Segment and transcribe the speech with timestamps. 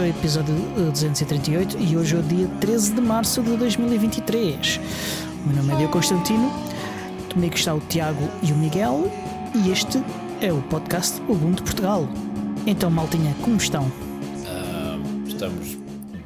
[0.00, 4.80] Este é o episódio 238 e hoje é o dia 13 de março de 2023.
[5.44, 6.50] O meu nome é Diogo Constantino,
[7.30, 9.04] comigo está o Tiago e o Miguel
[9.54, 9.98] e este
[10.40, 12.08] é o podcast Ubuntu Portugal.
[12.66, 13.84] Então, maltinha, como estão?
[13.84, 15.74] Uh, estamos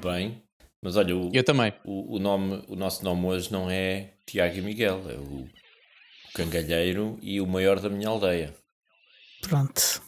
[0.01, 0.41] bem,
[0.81, 1.73] mas olha, o, eu também.
[1.84, 5.48] O, o, nome, o nosso nome hoje não é Tiago e Miguel, é o
[6.33, 8.55] cangalheiro e o maior da minha aldeia.
[9.43, 10.04] Pronto.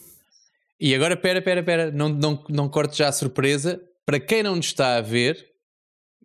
[0.79, 3.81] E agora, pera, pera, pera, não, não, não corte já a surpresa.
[4.05, 5.45] Para quem não nos está a ver,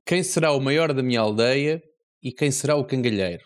[0.05, 1.81] quem será o maior da minha aldeia
[2.21, 3.43] e quem será o cangalheiro?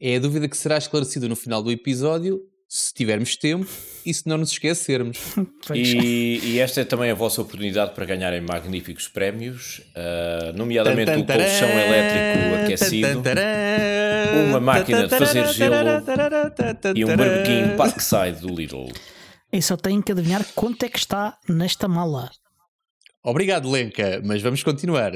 [0.00, 3.70] É a dúvida que será esclarecida no final do episódio, se tivermos tempo
[4.04, 5.18] e se não nos esquecermos.
[5.72, 11.24] e, e, esta é também a vossa oportunidade para ganharem magníficos prémios, uh, nomeadamente o
[11.24, 13.22] colchão elétrico aquecido,
[14.48, 15.74] uma máquina de fazer gelo
[16.96, 18.88] e um barbequinho Parkside do Lidl.
[19.52, 22.30] E só tenho que adivinhar quanto é que está nesta mala.
[23.22, 25.12] Obrigado, Lenca, mas vamos continuar.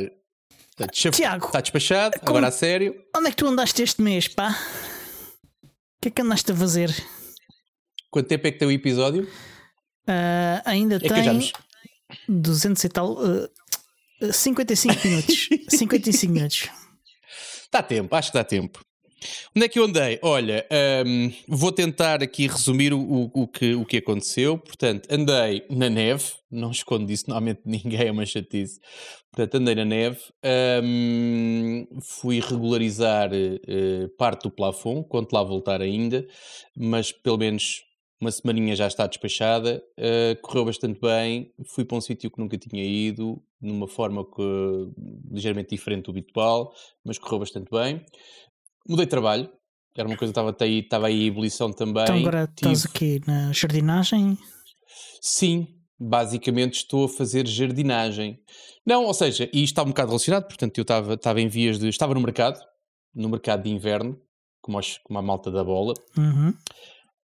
[1.13, 2.31] Tiago, está despachado, como...
[2.31, 2.95] agora a sério.
[3.17, 4.55] Onde é que tu andaste este mês, pá?
[5.65, 5.69] O
[6.03, 6.95] que é que andaste a fazer?
[8.11, 9.25] Quanto tempo é que tem o episódio?
[10.07, 11.33] Uh, ainda é tem já
[12.29, 13.15] 200 e tal.
[13.15, 13.51] Uh,
[14.33, 15.49] 55 minutos.
[15.71, 16.69] 55 minutos.
[17.73, 18.86] Dá tempo, acho que dá tempo.
[19.55, 20.19] Onde é que eu andei?
[20.23, 20.67] Olha,
[21.07, 24.59] um, vou tentar aqui resumir o, o, o, que, o que aconteceu.
[24.59, 28.79] Portanto, andei na neve, não escondo isso, normalmente ninguém é uma chatice.
[29.33, 30.21] Portanto, andei na neve,
[30.83, 36.27] um, fui regularizar uh, parte do plafond, quanto lá voltar ainda,
[36.75, 37.83] mas pelo menos
[38.21, 42.57] uma semaninha já está despachada, uh, correu bastante bem, fui para um sítio que nunca
[42.57, 44.43] tinha ido, numa forma que,
[45.31, 46.73] ligeiramente diferente do habitual,
[47.05, 48.03] mas correu bastante bem.
[48.89, 49.51] Mudei de trabalho,
[49.97, 52.05] era uma coisa que estava aí, estava aí em ebulição também.
[52.05, 52.73] Então agora Tive...
[52.73, 54.39] estás aqui na jardinagem?
[55.21, 55.67] Sim,
[55.99, 58.39] basicamente estou a fazer jardinagem.
[58.85, 61.79] Não, ou seja, e isto está um bocado relacionado, portanto eu estava, estava em vias
[61.79, 61.89] de...
[61.89, 62.61] Estava no mercado,
[63.15, 64.21] no mercado de inverno,
[64.61, 65.95] como, aos, como a malta da bola.
[66.17, 66.51] Uhum.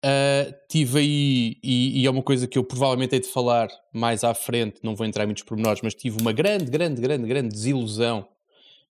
[0.04, 4.22] Uh, tive aí, e, e, é uma coisa que eu provavelmente hei de falar mais
[4.22, 7.48] à frente, não vou entrar em muitos pormenores, mas tive uma grande, grande, grande, grande
[7.48, 8.28] desilusão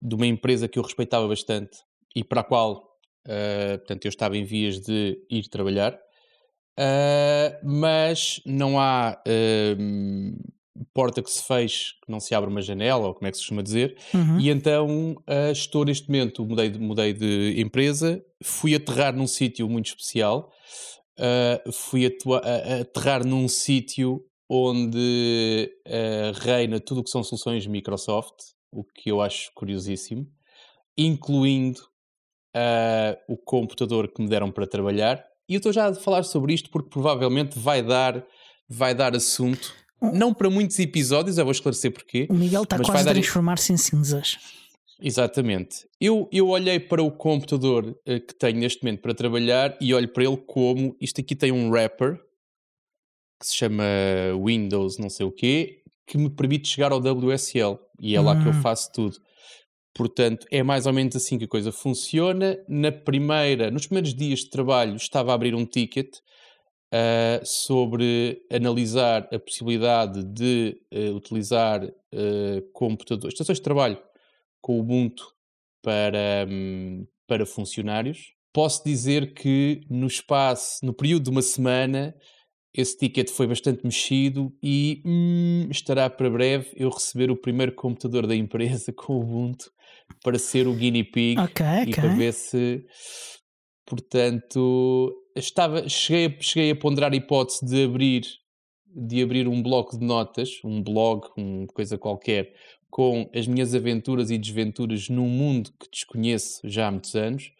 [0.02, 1.78] de uma empresa que eu respeitava bastante
[2.16, 2.98] e para a qual,
[3.28, 11.22] uh, portanto, eu estava em vias de ir trabalhar, uh, mas não há uh, porta
[11.22, 13.64] que se feche que não se abre uma janela, ou como é que se costuma
[13.64, 14.40] dizer, uhum.
[14.40, 15.16] e então
[15.52, 20.52] estou neste momento, mudei de, mudei de empresa, fui aterrar num sítio muito especial,
[21.72, 22.08] fui
[22.82, 25.72] aterrar num sítio onde
[26.44, 28.34] reina tudo o que são soluções Microsoft,
[28.72, 30.28] o que eu acho curiosíssimo,
[30.98, 31.82] incluindo
[32.56, 35.24] uh, o computador que me deram para trabalhar.
[35.48, 38.26] E eu estou já a falar sobre isto porque provavelmente vai dar,
[38.68, 42.28] vai dar assunto, não para muitos episódios, eu vou esclarecer porquê.
[42.30, 44.38] O Miguel está quase a transformar-se em cinzas.
[45.02, 45.86] Exatamente.
[46.00, 50.08] Eu, eu olhei para o computador uh, que tenho neste momento para trabalhar e olho
[50.08, 52.20] para ele como isto aqui tem um wrapper
[53.40, 53.84] que se chama
[54.42, 58.48] Windows não sei o quê, que me permite chegar ao WSL e é lá que
[58.48, 58.62] eu hum.
[58.62, 59.18] faço tudo.
[59.94, 62.58] Portanto, é mais ou menos assim que a coisa funciona.
[62.68, 66.18] Na primeira, nos primeiros dias de trabalho, estava a abrir um ticket
[66.94, 74.02] uh, sobre analisar a possibilidade de uh, utilizar uh, computadores, estações de trabalho
[74.60, 75.32] com o Ubuntu
[75.84, 78.34] para, um, para funcionários.
[78.52, 82.16] Posso dizer que no espaço, no período de uma semana,
[82.74, 88.26] esse ticket foi bastante mexido e hum, estará para breve eu receber o primeiro computador
[88.26, 89.72] da empresa com o Ubuntu
[90.24, 91.94] para ser o guinea pig okay, e okay.
[91.94, 92.86] para ver se.
[93.86, 98.24] Portanto, estava, cheguei, cheguei a ponderar a hipótese de abrir,
[98.88, 102.54] de abrir um bloco de notas, um blog, uma coisa qualquer,
[102.90, 107.52] com as minhas aventuras e desventuras num mundo que desconheço já há muitos anos.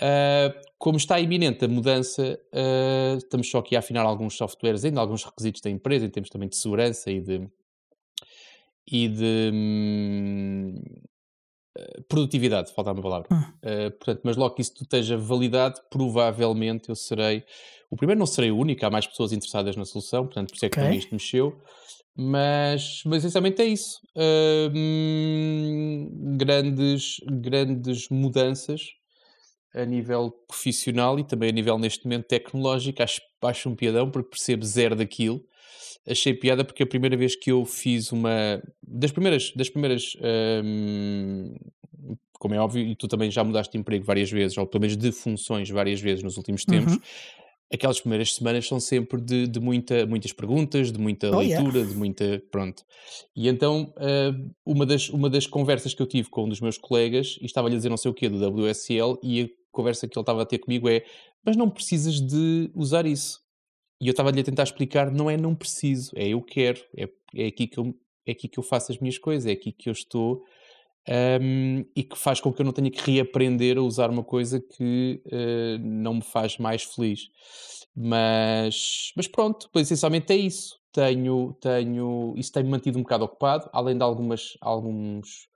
[0.00, 5.00] Uh, como está iminente a mudança, uh, estamos só aqui a afinar alguns softwares, ainda
[5.00, 7.48] alguns requisitos da empresa, em termos também de segurança e de,
[8.86, 10.74] e de, hum,
[12.08, 13.28] produtividade, falta uma palavra.
[13.32, 17.44] Uh, portanto, mas logo que isso esteja validado, provavelmente eu serei.
[17.90, 20.66] O primeiro não serei o único, há mais pessoas interessadas na solução, portanto, por isso
[20.66, 20.84] é que okay.
[20.84, 21.60] também isto mexeu.
[22.18, 24.00] Mas, mas essencialmente é isso.
[24.16, 24.70] Uh,
[26.36, 28.80] grandes, grandes mudanças
[29.74, 33.02] a nível profissional e também a nível, neste momento, tecnológico.
[33.02, 35.44] Acho, acho um piadão porque percebo zero daquilo
[36.06, 38.62] achei piada porque a primeira vez que eu fiz uma.
[38.82, 39.52] Das primeiras.
[39.54, 40.16] Das primeiras
[40.64, 41.54] hum,
[42.38, 44.96] como é óbvio, e tu também já mudaste de emprego várias vezes, ou pelo menos
[44.96, 46.94] de funções várias vezes nos últimos tempos.
[46.94, 47.00] Uhum.
[47.72, 51.90] aquelas primeiras semanas são sempre de, de muita, muitas perguntas, de muita oh, leitura, yeah.
[51.90, 52.42] de muita.
[52.50, 52.84] Pronto.
[53.34, 56.78] E então, uh, uma, das, uma das conversas que eu tive com um dos meus
[56.78, 60.16] colegas, e estava-lhe a dizer não sei o quê do WSL, e a conversa que
[60.16, 61.04] ele estava a ter comigo é:
[61.44, 63.40] Mas não precisas de usar isso.
[64.00, 67.46] E eu estava-lhe a tentar explicar: não é não preciso, é eu quero, é, é,
[67.46, 67.94] aqui que eu,
[68.26, 70.42] é aqui que eu faço as minhas coisas, é aqui que eu estou.
[71.08, 74.60] Um, e que faz com que eu não tenha que reaprender a usar uma coisa
[74.60, 77.28] que uh, não me faz mais feliz.
[77.94, 80.76] Mas, mas pronto, essencialmente é isso.
[80.92, 85.48] Tenho, tenho, isso tem-me mantido um bocado ocupado, além de algumas, alguns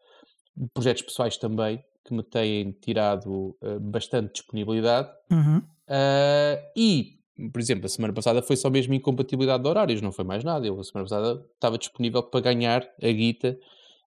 [0.73, 5.11] projetos pessoais também que me têm tirado uh, bastante disponibilidade.
[5.31, 5.59] Uhum.
[5.59, 7.20] Uh, e,
[7.53, 10.67] por exemplo, a semana passada foi só mesmo incompatibilidade de horários, não foi mais nada.
[10.67, 13.59] Eu, a semana passada, estava disponível para ganhar a guita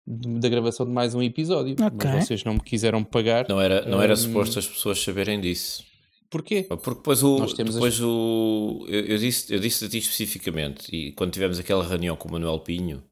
[0.06, 1.74] da gravação de mais um episódio.
[1.74, 2.10] Okay.
[2.10, 3.46] Mas vocês não me quiseram pagar.
[3.48, 4.16] Não era, não era um...
[4.16, 5.84] suposto as pessoas saberem disso.
[6.30, 6.62] Porquê?
[6.68, 7.44] Porque depois o.
[7.46, 8.00] depois as...
[8.00, 12.28] o eu, eu, disse, eu disse a ti especificamente, e quando tivemos aquela reunião com
[12.28, 13.02] o Manuel Pinho,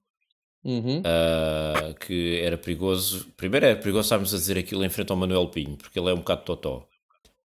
[0.64, 1.00] uhum.
[1.00, 3.26] uh, que era perigoso.
[3.36, 6.12] Primeiro era perigoso estarmos a dizer aquilo em frente ao Manuel Pinho, porque ele é
[6.12, 6.86] um bocado totó.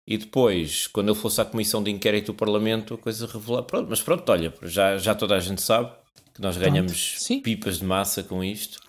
[0.07, 3.63] E depois, quando ele fosse à comissão de inquérito do Parlamento, a coisa revelar.
[3.63, 5.93] Pronto, mas pronto, olha, já, já toda a gente sabe
[6.35, 8.81] que nós ganhamos pipas de massa com isto.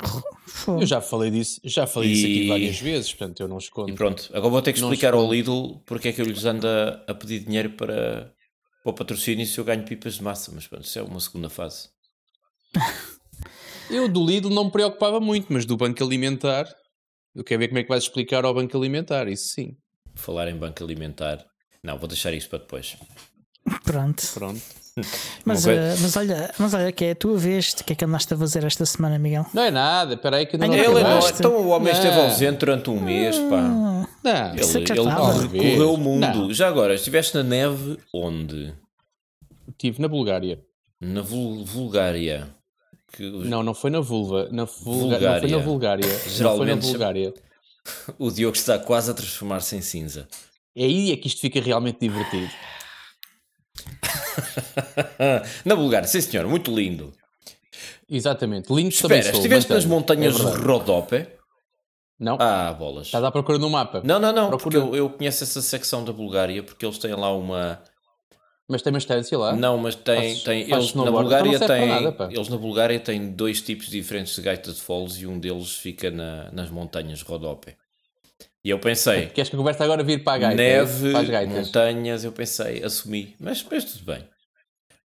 [0.67, 2.13] Eu já falei disso, já falei e...
[2.13, 3.91] disso aqui várias vezes, portanto eu não escondo.
[3.91, 6.67] E pronto, agora vou ter que explicar ao Lidl porque é que eu lhes ando
[6.67, 8.33] a, a pedir dinheiro para,
[8.83, 11.49] para o patrocínio se eu ganho pipas de massa, mas pronto, isso é uma segunda
[11.49, 11.89] fase.
[13.91, 16.65] eu do Lidl não me preocupava muito, mas do Banco Alimentar,
[17.35, 19.75] eu quero ver como é que vais explicar ao Banco Alimentar, isso sim.
[20.15, 21.45] Falar em Banco Alimentar,
[21.83, 22.95] não, vou deixar isso para depois.
[23.83, 24.23] Pronto.
[24.33, 24.61] Pronto.
[25.43, 25.69] Mas, uh,
[25.99, 27.71] mas, olha, mas olha, que é a tua vez.
[27.71, 29.43] O que é que andaste a fazer esta semana, Miguel?
[29.51, 31.99] Não é nada, espera aí que não, não ele não, Então o homem não.
[31.99, 33.61] esteve ausente durante um mês, pá.
[34.23, 36.19] Não, ele, ele correu o mundo.
[36.19, 36.53] Não.
[36.53, 38.71] Já agora, estiveste na neve onde?
[39.67, 40.61] Estive na Bulgária.
[41.01, 42.55] Na Vul Bulgária.
[43.13, 43.23] Que...
[43.23, 44.47] Não, não foi na Vulva.
[44.51, 45.19] Na Vulga...
[45.19, 46.19] Não foi na Bulgária.
[46.27, 47.33] Geralmente, não foi na Bulgária.
[48.17, 50.27] O Diogo está quase a transformar-se em cinza.
[50.75, 52.51] É aí é que isto fica realmente divertido.
[55.65, 57.13] Na Bulgária, sim senhor, muito lindo.
[58.09, 61.27] Exatamente, lindo Espera, estiveste nas montanhas é Rodope?
[62.19, 62.37] Não.
[62.39, 63.07] Ah, bolas.
[63.07, 64.01] Estás à procura no mapa?
[64.03, 64.79] Não, não, não, procura...
[64.79, 67.81] porque eu, eu, conheço essa secção da Bulgária porque eles têm lá uma...
[68.67, 69.53] Mas tem uma estância lá?
[69.53, 70.35] Não, mas tem...
[70.39, 74.71] tem eles, na Bulgária tem, nada, eles na Bulgária têm dois tipos diferentes de gaita
[74.71, 77.75] de foles e um deles fica na, nas montanhas Rodope.
[78.63, 79.27] E eu pensei.
[79.35, 80.55] Queres que a conversa agora vir para a gaita?
[80.55, 81.11] Neve,
[81.47, 83.35] montanhas, eu pensei, assumi.
[83.39, 84.25] Mas, mas tudo bem.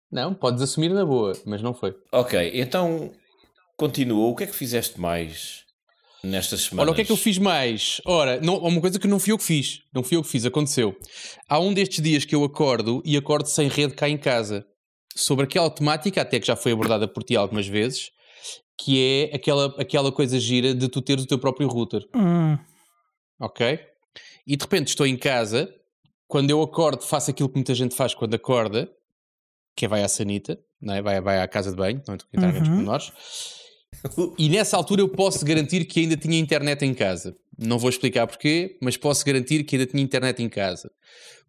[0.09, 1.95] Não, podes assumir na boa, mas não foi.
[2.11, 3.11] Ok, então
[3.77, 4.27] continua.
[4.27, 5.65] O que é que fizeste mais
[6.23, 6.83] nestas semanas?
[6.83, 8.01] Olha, o que é que eu fiz mais?
[8.05, 9.81] Ora, não, uma coisa que não fui eu que fiz.
[9.93, 10.95] Não fui eu que fiz, aconteceu.
[11.47, 14.65] Há um destes dias que eu acordo e acordo sem rede cá em casa.
[15.15, 18.11] Sobre aquela temática, até que já foi abordada por ti algumas vezes,
[18.77, 22.01] que é aquela, aquela coisa gira de tu teres o teu próprio router.
[22.15, 22.57] Hum
[23.41, 23.79] ok?
[24.45, 25.73] E de repente estou em casa,
[26.27, 28.89] quando eu acordo, faço aquilo que muita gente faz quando acorda,
[29.75, 31.01] que é vai à sanita, não é?
[31.01, 32.63] vai, vai à casa de banho, não a uhum.
[32.63, 33.11] pormenores.
[34.37, 37.35] E nessa altura eu posso garantir que ainda tinha internet em casa.
[37.57, 40.89] Não vou explicar porquê, mas posso garantir que ainda tinha internet em casa.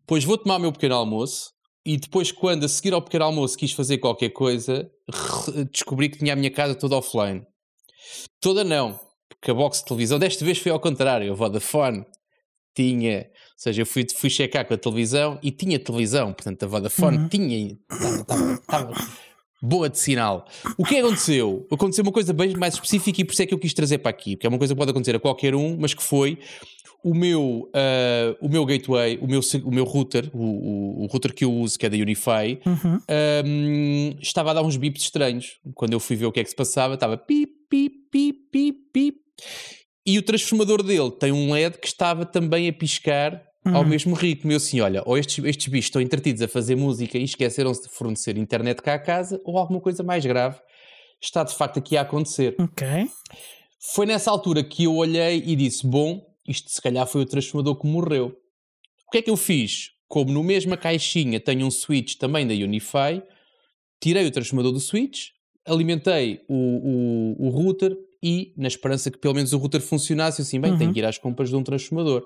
[0.07, 1.51] Pois vou tomar o meu pequeno almoço
[1.85, 4.89] e depois, quando a seguir ao pequeno almoço quis fazer qualquer coisa,
[5.73, 7.43] descobri que tinha a minha casa toda offline.
[8.41, 8.99] Toda não,
[9.41, 12.05] que a box de televisão, desta vez foi ao contrário, a Vodafone
[12.75, 13.25] tinha, ou
[13.57, 17.29] seja, eu fui, fui checar com a televisão e tinha televisão, portanto a Vodafone uhum.
[17.29, 18.95] tinha, estava
[19.63, 20.45] boa de sinal.
[20.77, 21.67] O que aconteceu?
[21.71, 24.11] Aconteceu uma coisa bem mais específica e por isso é que eu quis trazer para
[24.11, 26.39] aqui, porque é uma coisa que pode acontecer a qualquer um, mas que foi
[27.05, 31.35] o meu, uh, o meu gateway, o meu, o meu router, o, o, o router
[31.35, 33.01] que eu uso, que é da Unify, uhum.
[33.45, 35.59] um, estava a dar uns bips estranhos.
[35.75, 38.79] Quando eu fui ver o que é que se passava, estava pip, pip, pip, pip,
[38.93, 39.19] pip.
[40.07, 43.77] E o transformador dele tem um LED que estava também a piscar uhum.
[43.77, 44.53] ao mesmo ritmo.
[44.53, 47.89] Eu assim, olha, ou estes, estes bichos estão entretidos a fazer música e esqueceram-se de
[47.89, 50.59] fornecer internet cá a casa, ou alguma coisa mais grave
[51.21, 52.57] está de facto aqui a acontecer.
[52.59, 52.87] Ok.
[53.95, 57.77] Foi nessa altura que eu olhei e disse, bom, isto se calhar foi o transformador
[57.77, 58.37] que morreu.
[59.07, 59.91] O que é que eu fiz?
[60.09, 63.23] Como no mesma caixinha tenho um switch também da Unify,
[64.01, 65.29] tirei o transformador do switch,
[65.65, 70.61] alimentei o, o, o router e, na esperança que pelo menos o router funcionasse, assim,
[70.61, 70.79] bem, uhum.
[70.79, 72.25] tenho que ir às compras de um transformador.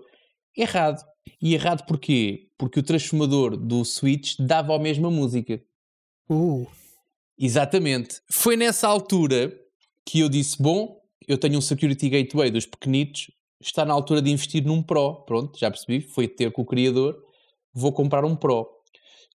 [0.57, 1.05] Errado.
[1.41, 2.49] E errado porquê?
[2.57, 5.63] Porque o transformador do switch dava a mesma música.
[6.29, 6.67] Uh.
[7.39, 8.21] Exatamente.
[8.31, 9.53] Foi nessa altura
[10.05, 14.31] que eu disse: Bom, eu tenho um Security Gateway dos pequenitos, está na altura de
[14.31, 15.25] investir num Pro.
[15.27, 17.17] Pronto, já percebi, foi ter com o criador,
[17.75, 18.67] vou comprar um Pro.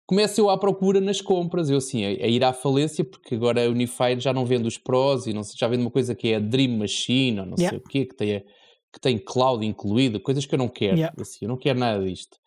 [0.08, 3.66] começo eu à procura nas compras, eu assim, a, a, ir à falência, porque agora
[3.66, 6.30] a Unifier já não vende os Pros e não sei, já vende uma coisa que
[6.30, 7.70] é a Dream Machine, ou não yeah.
[7.70, 8.44] sei o quê, que tem,
[8.92, 10.98] que tem cloud incluído, coisas que eu não quero.
[10.98, 11.16] Yeah.
[11.22, 12.38] Assim, eu não quero nada disto.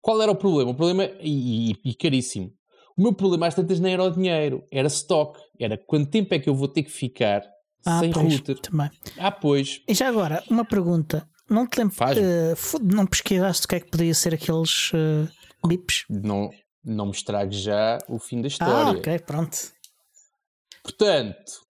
[0.00, 0.70] Qual era o problema?
[0.70, 2.52] O problema, e, e, e caríssimo,
[2.96, 5.38] o meu problema às tantas nem era o dinheiro, era stock.
[5.58, 7.42] Era quanto tempo é que eu vou ter que ficar
[7.84, 8.58] ah, sem pois, router.
[8.58, 8.90] Também.
[9.16, 9.82] Ah, pois.
[9.86, 11.28] E já agora, uma pergunta.
[11.48, 15.28] Não te lembro, uh, não pesquisaste o que é que podia ser aqueles uh,
[15.66, 16.04] bips?
[16.10, 16.50] Não,
[16.84, 18.74] não me estrague já o fim da história.
[18.74, 19.56] Ah, ok, pronto.
[20.82, 21.67] Portanto,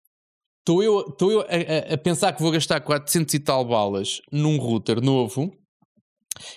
[0.69, 4.59] estou eu, estou eu a, a, pensar que vou gastar 400 e tal balas num
[4.59, 5.51] router novo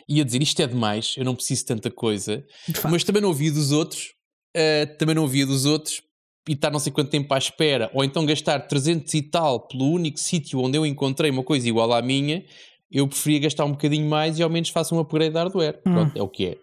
[0.07, 2.45] e a dizer isto é demais, eu não preciso de tanta coisa,
[2.89, 4.13] mas também não ouvi dos outros,
[4.55, 6.01] uh, também não ouvi dos outros
[6.47, 9.89] e estar não sei quanto tempo à espera, ou então gastar 300 e tal pelo
[9.89, 12.43] único sítio onde eu encontrei uma coisa igual à minha,
[12.91, 15.79] eu preferia gastar um bocadinho mais e ao menos faço um upgrade de hardware.
[15.87, 15.93] Hum.
[15.93, 16.57] Pronto, é o que é.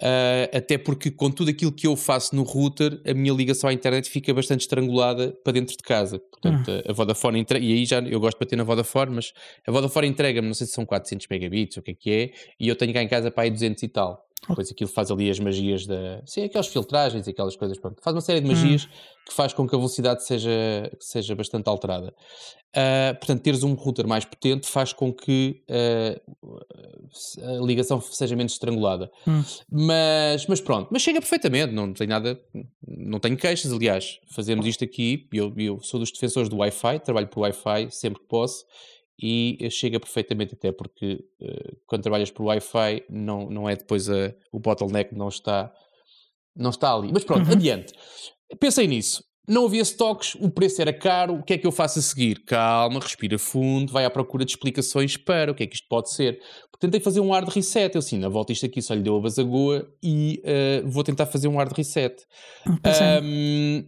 [0.00, 3.72] Uh, até porque com tudo aquilo que eu faço no router, a minha ligação à
[3.72, 6.20] internet fica bastante estrangulada para dentro de casa.
[6.20, 6.82] Portanto, hum.
[6.86, 9.32] a, a Vodafone entrega, e aí já eu gosto de bater na Vodafone, mas
[9.66, 12.30] a Vodafone entrega-me, não sei se são 400 megabits, ou o que é que é,
[12.60, 14.27] e eu tenho cá em casa para aí 200 e tal.
[14.46, 16.22] Depois aquilo faz ali as magias da.
[16.24, 17.78] Sim, aquelas filtragens e aquelas coisas.
[17.78, 18.00] Pronto.
[18.02, 18.88] Faz uma série de magias hum.
[19.26, 20.50] que faz com que a velocidade seja,
[21.00, 22.14] seja bastante alterada.
[22.68, 26.62] Uh, portanto, teres um router mais potente faz com que uh,
[27.42, 29.10] a ligação seja menos estrangulada.
[29.26, 29.42] Hum.
[29.70, 32.40] Mas, mas pronto, mas chega perfeitamente, não tem nada,
[32.86, 33.72] não tenho queixas.
[33.72, 35.26] Aliás, fazemos isto aqui.
[35.32, 38.64] Eu, eu sou dos defensores do Wi-Fi, trabalho por Wi-Fi sempre que posso
[39.20, 44.32] e chega perfeitamente até porque uh, quando trabalhas por Wi-Fi não, não é depois a,
[44.52, 45.72] o bottleneck não está
[46.54, 47.10] não está ali.
[47.12, 47.52] Mas pronto, uhum.
[47.52, 47.92] adiante.
[48.58, 49.22] Pensei nisso.
[49.48, 52.44] Não havia stocks, o preço era caro, o que é que eu faço a seguir?
[52.44, 56.12] Calma, respira fundo, vai à procura de explicações para o que é que isto pode
[56.12, 56.38] ser.
[56.80, 59.20] Tentei fazer um hard reset, eu assim, na volta isto aqui só lhe deu a
[59.20, 62.24] basagoa e uh, vou tentar fazer um hard reset.
[63.20, 63.84] Um,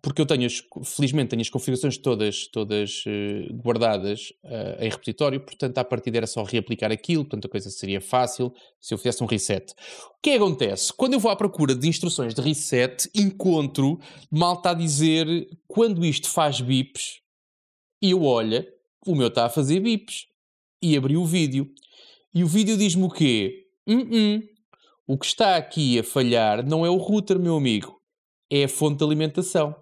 [0.00, 5.38] porque eu tenho, as, felizmente, tenho as configurações todas, todas uh, guardadas uh, em repositório,
[5.38, 9.22] portanto, à partida era só reaplicar aquilo, portanto, a coisa seria fácil se eu fizesse
[9.22, 9.72] um reset.
[10.16, 10.92] O que é que acontece?
[10.92, 13.98] Quando eu vou à procura de instruções de reset, encontro
[14.30, 15.26] malta a dizer
[15.68, 17.20] quando isto faz bips,
[18.02, 18.64] e eu olho,
[19.06, 20.26] o meu está a fazer bips.
[20.82, 21.68] E abri o vídeo.
[22.34, 23.66] E o vídeo diz-me o quê?
[23.86, 24.42] Uh -uh.
[25.06, 28.00] O que está aqui a falhar não é o router, meu amigo.
[28.50, 29.74] É a fonte de alimentação.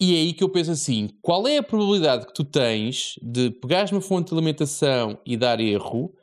[0.00, 3.50] E é aí que eu penso assim: qual é a probabilidade que tu tens de
[3.50, 6.14] pegares uma fonte de alimentação e dar erro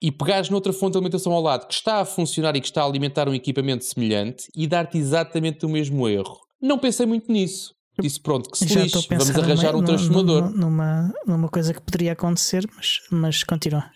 [0.00, 2.82] e pegares noutra fonte de alimentação ao lado que está a funcionar e que está
[2.82, 6.38] a alimentar um equipamento semelhante e dar-te exatamente o mesmo erro.
[6.60, 7.74] Não pensei muito nisso.
[7.98, 10.50] Disse pronto, que se Já lixe, vamos arranjar numa, um transformador.
[10.50, 13.90] Numa, numa coisa que poderia acontecer, mas, mas continua.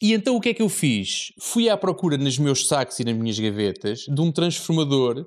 [0.00, 1.32] E então o que é que eu fiz?
[1.40, 5.24] Fui à procura nos meus sacos e nas minhas gavetas de um transformador,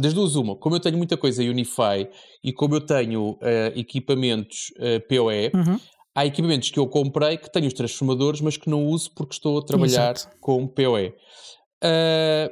[0.00, 2.08] das duas uma, como eu tenho muita coisa Unify
[2.44, 3.38] e como eu tenho uh,
[3.74, 5.80] equipamentos uh, PoE, uhum
[6.18, 9.58] há equipamentos que eu comprei que tenho os transformadores, mas que não uso porque estou
[9.58, 10.36] a trabalhar Exato.
[10.40, 11.08] com PoE.
[11.08, 11.14] Uh,
[11.80, 12.50] ah,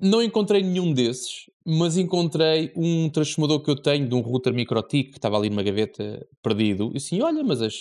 [0.00, 5.10] não encontrei nenhum desses, mas encontrei um transformador que eu tenho de um router MikroTik
[5.10, 6.90] que estava ali numa gaveta perdido.
[6.94, 7.74] E assim, olha, mas as,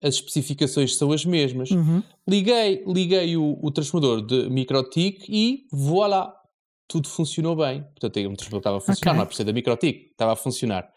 [0.00, 1.72] as especificações são as mesmas.
[1.72, 2.00] Uhum.
[2.28, 6.32] Liguei, liguei o, o transformador de MikroTik e voilà,
[6.86, 7.82] tudo funcionou bem.
[7.82, 9.16] Portanto, um transformador estava a funcionar, okay.
[9.16, 10.88] não é por ser da MikroTik, estava a funcionar.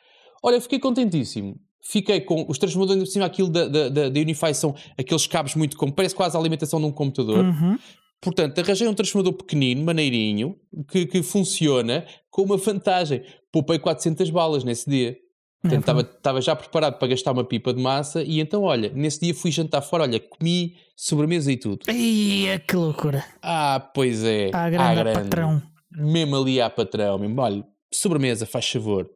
[0.44, 4.76] Olha, fiquei contentíssimo fiquei com os transformadores por cima, aquilo da, da, da, Unify são
[4.98, 7.46] aqueles cabos muito como parece quase a alimentação de um computador.
[7.46, 7.78] Uhum.
[8.22, 10.56] Portanto, arranjei um transformador pequenino, maneirinho,
[10.90, 13.24] que, que funciona com uma vantagem.
[13.52, 15.16] Poupei 400 balas nesse dia.
[15.62, 19.34] Portanto, estava já preparado para gastar uma pipa de massa e então, olha, nesse dia
[19.34, 21.90] fui jantar fora, olha, comi sobremesa e tudo.
[21.92, 23.26] Ia, que loucura.
[23.42, 24.52] Ah, pois é.
[24.54, 25.20] À grande, à grande.
[25.24, 25.62] patrão.
[25.92, 29.10] Mesmo ali à patrão, mesmo, olha, sobremesa, faz favor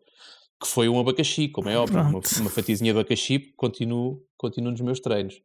[0.60, 4.82] que foi um abacaxi, como é óbvio, uma, uma fatiazinha de abacaxi, continuo, continuo nos
[4.82, 5.42] meus treinos.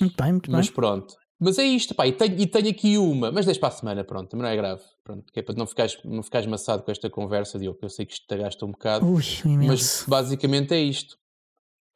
[0.00, 0.74] Muito bem, muito mas bem.
[0.74, 1.14] pronto.
[1.42, 4.04] Mas é isto, pá, e tenho, e tenho aqui uma, mas deixa para a semana,
[4.04, 4.82] pronto, também não é grave.
[5.02, 7.88] Pronto, que é para não ficares, não ficares maçado com esta conversa, Diogo, que eu
[7.88, 9.06] sei que isto te gasta um bocado.
[9.06, 9.22] Ui,
[9.66, 11.16] mas basicamente é isto.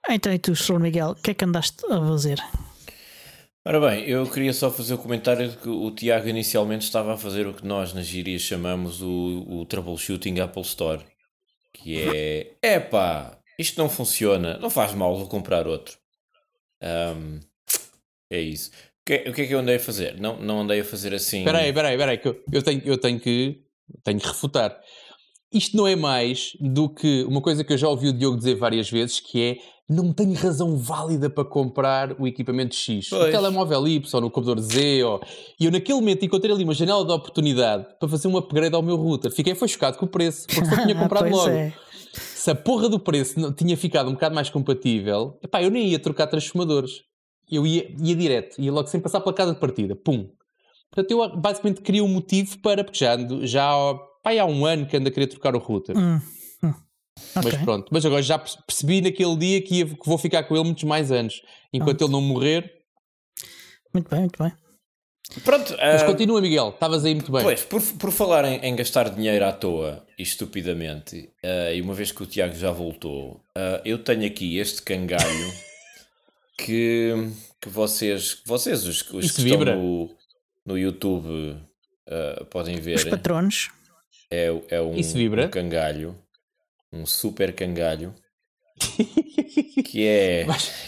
[0.09, 0.81] Então, e tu, Sr.
[0.81, 2.39] Miguel, o que é que andaste a fazer?
[3.67, 7.17] Ora bem, eu queria só fazer o comentário de que o Tiago inicialmente estava a
[7.17, 11.03] fazer o que nós na gíria chamamos o, o troubleshooting Apple Store
[11.75, 15.99] que é epá, isto não funciona, não faz mal, vou comprar outro.
[16.83, 17.41] Um,
[18.31, 18.71] é isso.
[18.71, 20.19] O que, o que é que eu andei a fazer?
[20.19, 21.41] Não, não andei a fazer assim.
[21.41, 23.63] Espera aí, espera aí, espera aí, que eu, tenho, eu tenho, que,
[24.03, 24.81] tenho que refutar.
[25.53, 28.55] Isto não é mais do que uma coisa que eu já ouvi o Diogo dizer
[28.55, 29.57] várias vezes, que é
[29.89, 33.09] não tenho razão válida para comprar o equipamento X.
[33.11, 33.29] Pois.
[33.29, 35.21] O telemóvel Y, ou no computador Z, ou...
[35.61, 38.83] e eu naquele momento encontrei ali uma janela de oportunidade para fazer um upgrade ao
[38.83, 39.31] meu router.
[39.31, 41.51] Fiquei foi chocado com o preço, porque só tinha comprado logo.
[41.51, 41.73] é.
[42.15, 45.89] Se a porra do preço não tinha ficado um bocado mais compatível, epá, eu nem
[45.89, 47.03] ia trocar transformadores.
[47.51, 49.97] Eu ia, ia direto, ia logo sem passar pela casa de partida.
[49.97, 50.29] Pum.
[50.91, 53.69] Portanto, eu basicamente queria um motivo para, porque já, ando, já
[54.23, 55.97] pá, há um ano que ando a querer trocar o router.
[55.97, 56.21] Hum,
[57.19, 57.41] hum.
[57.43, 60.55] Mas pronto, mas agora já perce- percebi naquele dia que, ia- que vou ficar com
[60.55, 61.41] ele muitos mais anos.
[61.73, 62.73] Enquanto ele não morrer.
[63.93, 64.53] Muito bem, muito bem.
[65.43, 67.43] Pronto, Mas ah, continua, Miguel, estavas aí muito bem.
[67.43, 71.95] Pois, por, por falar em, em gastar dinheiro à toa e estupidamente, ah, e uma
[71.95, 75.53] vez que o Tiago já voltou, ah, eu tenho aqui este cangalho
[76.59, 77.13] que,
[77.61, 79.75] que vocês, vocês os, os que estão vibra?
[79.77, 80.15] no,
[80.67, 81.57] no YouTube
[82.51, 82.97] podem ver.
[82.97, 83.71] Os patronos.
[84.31, 85.47] É, é um, Isso vibra?
[85.47, 86.19] um cangalho,
[86.95, 88.15] um super cangalho,
[89.85, 90.47] que é.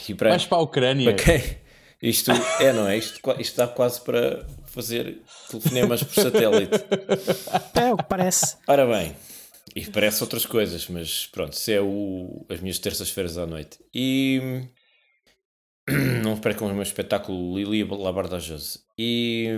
[0.08, 1.14] e para, Vais para a Ucrânia.
[1.14, 1.58] para quem?
[2.02, 2.98] Isto é, não é?
[2.98, 6.72] Isto, isto dá quase para fazer telefonemas por satélite.
[7.75, 8.56] É o que parece.
[8.68, 9.16] Ora bem,
[9.75, 13.78] e parece outras coisas, mas pronto, isso é o, as minhas terças-feiras à noite.
[13.94, 14.40] E
[16.22, 18.80] não percam o meu espetáculo Lili Labardajoso.
[18.98, 19.48] E,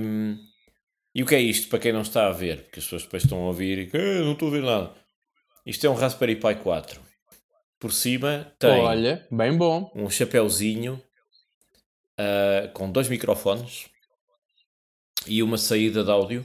[1.15, 2.63] e o que é isto para quem não está a ver?
[2.65, 4.95] Porque as pessoas depois estão a ouvir e "Ah, não estou a ver nada.
[5.69, 6.99] Isto é um Raspberry Pi 4.
[7.79, 9.91] Por cima tem Olha, bem bom.
[9.95, 11.01] um chapéuzinho
[12.19, 13.87] ah, com dois microfones
[15.27, 16.45] e uma saída de áudio.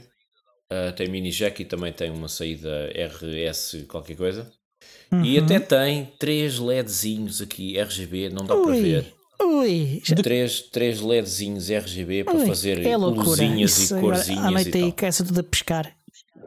[0.70, 4.52] Ah, tem mini jack e também tem uma saída RS qualquer coisa.
[5.24, 5.44] E Uhum.
[5.44, 9.14] até tem três LEDzinhos aqui RGB, não dá para Ui, ver.
[9.40, 10.02] ui.
[10.04, 14.56] Já, Três, três LEDzinhos RGB para ui, fazer é luzinhas Isso e corzinhas À e
[14.76, 15.96] aí, começa tudo a pescar.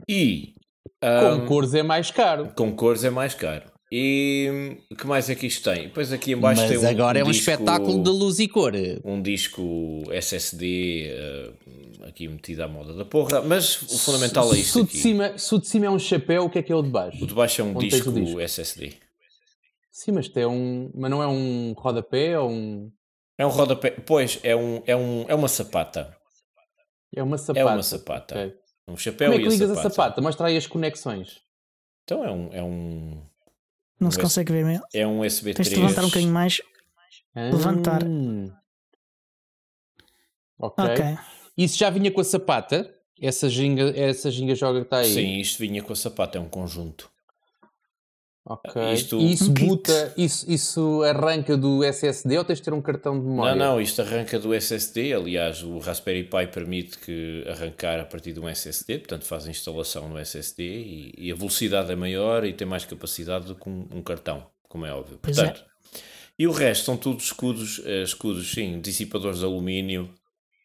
[0.07, 0.53] E
[1.01, 2.51] Com cores é mais caro.
[2.55, 3.63] com cores é mais caro.
[3.89, 5.83] E o que mais é que isto tem?
[5.83, 7.63] Depois aqui em baixo tem um, um disco-
[8.11, 8.73] luz e cor.
[9.05, 11.53] um disco SSD eh,
[12.05, 14.97] aqui metido à moda da porra, mas o fundamental é se, isto o de aqui.
[14.97, 16.89] cima, se o de cima é um chapéu, o que é que é o de
[16.89, 17.23] baixo?
[17.23, 18.41] O de baixo é um disco, o disco?
[18.41, 18.93] SSD.
[19.89, 20.91] Sim, mas tem um.
[20.93, 22.91] Mas não é um rodapé ou um.
[23.37, 26.13] É um rodapé, pois é, um, é, um, é uma sapata.
[27.15, 27.59] É uma sapata.
[27.61, 28.35] É uma sapata.
[28.35, 28.53] Ok.
[28.87, 29.87] Um chapéu Como é que e a ligas sapata.
[29.87, 30.21] a sapata?
[30.21, 31.41] Mostra aí as conexões.
[32.03, 33.09] Então é um, é um,
[33.99, 34.85] Não se Mas- consegue ver mesmo.
[34.93, 35.69] é um USB Tens 3.
[35.69, 36.61] de levantar um bocadinho mais.
[37.35, 38.01] Levantar.
[38.03, 38.61] Ah.
[40.59, 40.83] Ok.
[40.85, 41.03] Ok.
[41.57, 42.93] Isso já vinha com a sapata?
[43.19, 45.13] Essa ginga, essa ginga joga que está aí?
[45.13, 47.11] Sim, isto vinha com a sapata, é um conjunto.
[48.49, 48.93] Ok.
[48.93, 53.19] Isto- E isso buta, isso, isso arranca do SSD ou tens de ter um cartão
[53.19, 53.55] de memória?
[53.55, 55.13] Não, não, isto arranca do SSD.
[55.13, 59.49] Aliás, o Raspberry Pi permite que arrancar a partir de um SSD, portanto faz a
[59.49, 63.67] instalação no SSD e, e a velocidade é maior e tem mais capacidade do que
[63.67, 65.17] um, um cartão, como é óbvio.
[65.17, 65.65] Portanto,
[66.39, 70.09] E o resto são tudo escudos, eh, escudos, sim, dissipadores de alumínio,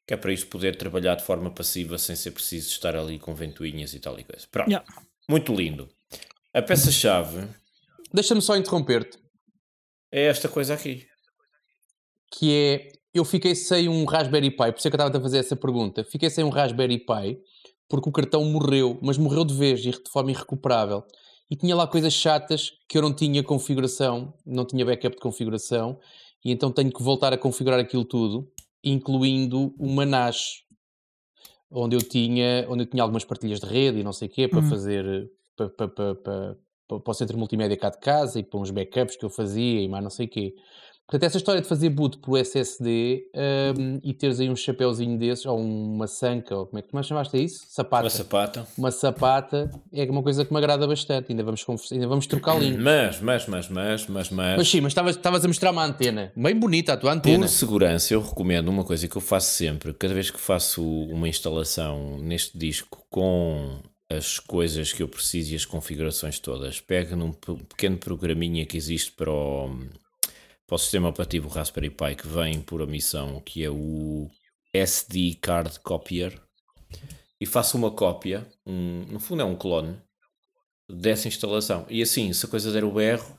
[0.07, 3.35] que é para isto poder trabalhar de forma passiva sem ser preciso estar ali com
[3.35, 4.47] ventoinhas e tal e coisa.
[4.53, 4.87] Pronto, Yeah.
[5.29, 5.89] muito lindo.
[6.55, 7.49] A peça-chave
[8.15, 9.19] Deixa-me só interromper-te.
[10.13, 11.07] é esta coisa aqui.
[12.35, 15.21] que é eu fiquei sem um Raspberry Pi, por isso é que eu estava a
[15.21, 16.03] fazer essa pergunta.
[16.05, 17.39] Fiquei sem um Raspberry Pi
[17.89, 21.05] porque o cartão morreu, mas morreu de vez e de forma irrecuperável.
[21.51, 25.99] E tinha lá coisas chatas que eu não tinha configuração, não tinha backup de configuração,
[26.43, 28.51] e então tenho que voltar a configurar aquilo tudo,
[28.83, 30.63] incluindo uma NAS,
[31.71, 34.49] onde eu tinha, onde eu tinha algumas partilhas de rede e não sei o quê,
[34.49, 34.71] para Hum.
[34.71, 36.57] fazer para, para, para,
[36.93, 39.81] para, para o centro multimédia cá de casa e para uns backups que eu fazia
[39.81, 40.55] e mais não sei o quê.
[41.07, 43.25] Portanto, essa história de fazer boot por SSD
[43.77, 46.95] hum, e teres aí um chapéuzinho desses, ou uma sanca, ou como é que tu
[46.95, 47.67] mais chamaste a isso?
[47.69, 48.05] Sapata.
[48.05, 48.67] Uma sapata.
[48.79, 51.31] Uma sapata é uma coisa que me agrada bastante.
[51.31, 52.79] Ainda vamos, ainda vamos trocar link.
[52.81, 56.33] Mas, mas, mas, mas, mas, mas, Mas sim, mas estavas a mostrar uma antena.
[56.35, 57.41] Bem bonita a tua antena.
[57.41, 61.29] Por segurança, eu recomendo uma coisa que eu faço sempre, cada vez que faço uma
[61.29, 63.81] instalação neste disco com
[64.17, 68.77] as coisas que eu preciso e as configurações todas, pego num pe- pequeno programinha que
[68.77, 69.69] existe para o,
[70.67, 74.29] para o sistema operativo Raspberry Pi que vem por omissão, que é o
[74.73, 76.41] SD Card Copier,
[77.41, 79.97] e faço uma cópia, um, no fundo é um clone,
[80.89, 81.87] dessa instalação.
[81.89, 83.39] E assim, se a coisa der o berro,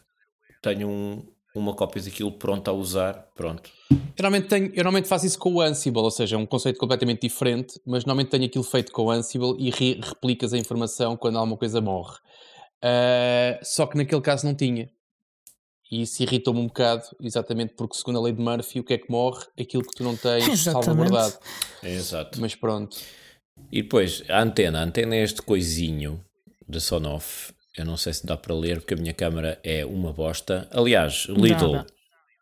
[0.61, 3.69] tenho um- uma cópia daquilo pronta a usar, pronto.
[3.91, 6.79] Eu normalmente, tenho, eu normalmente faço isso com o Ansible, ou seja, é um conceito
[6.79, 11.15] completamente diferente, mas normalmente tenho aquilo feito com o Ansible e re- replicas a informação
[11.17, 12.17] quando alguma coisa morre.
[12.81, 14.89] Ah, só que naquele caso não tinha.
[15.91, 18.97] E isso irritou-me um bocado, exatamente porque, segundo a lei de Murphy, o que é
[18.97, 19.45] que morre?
[19.59, 20.85] Aquilo que tu não tens Exatamente.
[20.85, 21.37] salvaguardado.
[21.83, 22.41] É exato.
[22.41, 22.97] Mas pronto.
[23.71, 24.79] E depois, a antena.
[24.79, 26.19] A antena é este coisinho
[26.67, 27.53] da Sonoff.
[27.77, 30.67] Eu não sei se dá para ler porque a minha câmera é uma bosta.
[30.71, 31.85] Aliás, Lidl, dá.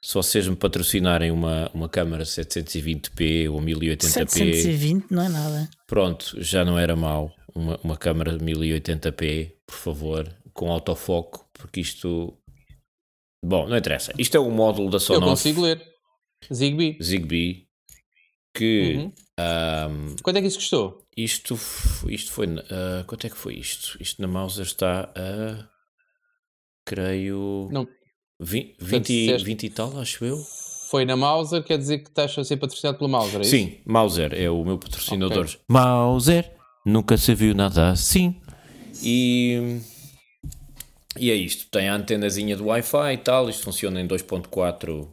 [0.04, 4.04] Se vocês me patrocinarem uma, uma câmara 720p ou 1080p.
[4.04, 5.70] 720 não é nada.
[5.86, 7.32] Pronto, já não era mau.
[7.54, 12.36] Uma, uma câmara 1080p, por favor, com autofoco, porque isto.
[13.44, 14.12] Bom, não interessa.
[14.18, 15.22] Isto é o módulo da Sonos.
[15.22, 15.82] Eu consigo ler.
[16.52, 16.98] Zigbee.
[17.02, 17.68] Zigbee.
[18.56, 18.96] Que.
[18.96, 19.14] Uhum.
[19.40, 21.04] Um, Quanto é que isso custou?
[21.18, 21.58] isto,
[22.08, 22.48] isto foi.
[22.48, 23.98] Uh, quanto é que foi isto?
[24.02, 25.68] Isto na Mauser está a.
[26.86, 27.70] Creio.
[27.72, 27.88] Não.
[28.40, 30.38] 20, Portanto, 20, disseste- 20 e tal, acho eu.
[30.90, 33.52] Foi na Mauser, quer dizer que estás a ser patrocinado pela Mauser, é isso?
[33.52, 35.48] Sim, Mauser é o meu patrocinador.
[35.70, 36.52] Mauser,
[36.86, 38.42] nunca se viu nada assim.
[39.02, 39.80] E,
[41.18, 41.70] e é isto.
[41.72, 43.50] Tem a antenazinha do Wi-Fi e tal.
[43.50, 45.08] Isto funciona em 2.4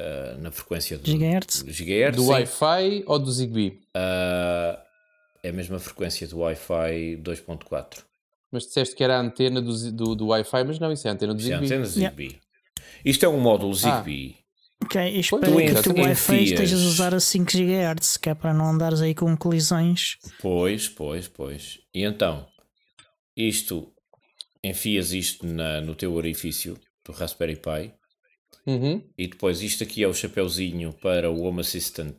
[0.00, 1.64] ah, na frequência de Gigahertz.
[1.68, 2.16] gigahertz.
[2.16, 2.26] Do.
[2.28, 3.80] Wi-Fi ou do Zigbee?
[3.94, 4.82] Ah,
[5.42, 8.02] é a mesma frequência do Wi-Fi 2.4.
[8.52, 11.14] Mas disseste que era a antena do, do, do Wi-Fi, mas não, isso é a
[11.14, 11.66] antena do Isto é a Zigbee.
[11.74, 12.40] antena Zigbee.
[13.04, 13.76] Isto é um módulo Ah.
[13.98, 14.36] Zigbee.
[14.82, 18.30] Ok, e Pois, espero tu que o Wi-Fi estejas a usar a 5 GHz, que
[18.30, 20.16] é para não andares aí com colisões.
[20.40, 21.78] Pois, pois, pois.
[21.94, 22.46] E então,
[23.36, 23.92] isto,
[24.64, 27.92] enfias isto na- no teu orifício do Raspberry Pi
[28.66, 29.02] Uhum.
[29.16, 32.16] e depois isto aqui é o chapeuzinho para o Home Assistant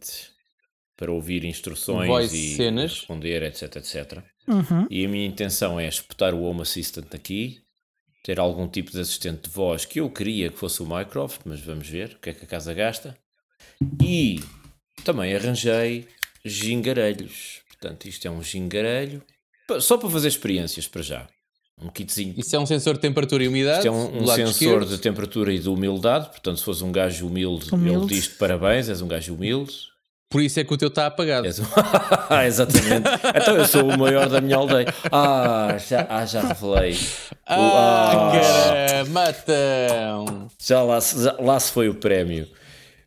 [0.98, 2.92] para ouvir instruções Voice e cenas.
[2.92, 4.24] responder, etc, etc.
[4.48, 4.86] Uhum.
[4.90, 7.60] E a minha intenção é espetar o Home Assistant aqui,
[8.24, 11.60] ter algum tipo de assistente de voz que eu queria que fosse o Mycroft, mas
[11.60, 13.18] vamos ver o que é que a casa gasta.
[14.04, 14.40] E
[15.04, 16.08] também arranjei
[16.46, 17.62] gingarelhos.
[17.68, 19.24] Portanto, isto é um gingarelho,
[19.80, 21.28] só para fazer experiências para já.
[21.80, 22.34] Um kitzinho.
[22.38, 23.78] Isso é um sensor de temperatura e umidade.
[23.80, 24.86] Isto é um, um sensor esquerdo.
[24.88, 26.30] de temperatura e de humildade.
[26.30, 27.98] Portanto, se fores um gajo humilde, Humilde.
[27.98, 29.74] ele diz-te parabéns, és um gajo humilde.
[30.30, 31.46] Por isso é que o teu está apagado.
[31.46, 31.64] És um...
[32.48, 33.10] Exatamente.
[33.36, 34.88] Então eu sou o maior da minha aldeia.
[35.12, 36.98] Ah, já, ah, já revelei.
[37.46, 40.48] Ah, ah, caramba, então.
[40.58, 42.48] já, lá, já lá se foi o prémio.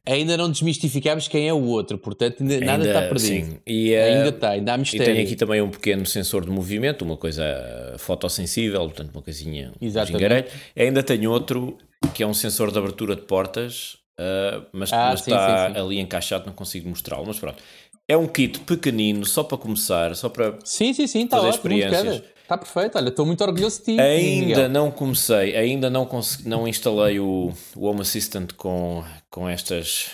[0.06, 3.46] Ainda não desmistificámos quem é o outro, portanto ainda, nada Ainda- está perdido.
[3.46, 3.56] sim.
[3.66, 5.06] E, eh, Ainda está, ainda há E mistério.
[5.06, 9.72] tenho aqui também um pequeno sensor de movimento, uma coisa eh, fotossensível, portanto, uma coisinha.
[9.80, 10.46] gingarelho.
[10.76, 11.78] Ainda tenho outro
[12.12, 15.74] que é um sensor de abertura de portas, eh, mas, Ah, mas sim, está sim,
[15.74, 15.80] sim.
[15.80, 17.24] ali encaixado, não consigo mostrá-lo.
[17.26, 17.62] Mas pronto,
[18.06, 20.58] é um kit pequenino, só para começar, só para.
[20.64, 21.72] Sim, sim, sim, está fazer ótimo.
[21.78, 22.22] experiências.
[22.44, 22.98] Está perfeito.
[22.98, 24.00] Olha, estou muito orgulhoso de ti.
[24.00, 24.68] Ainda Miguel.
[24.68, 30.10] não comecei, ainda não, consegui, não instalei o, o Home Assistant com, com estas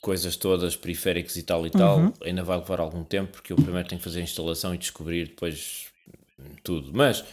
[0.00, 2.12] coisas todas, periféricos e tal e tal.
[2.24, 5.26] Ainda vai levar algum tempo, porque eu primeiro tenho que fazer a instalação e descobrir
[5.26, 5.86] depois
[6.62, 6.92] tudo.
[6.94, 7.24] Mas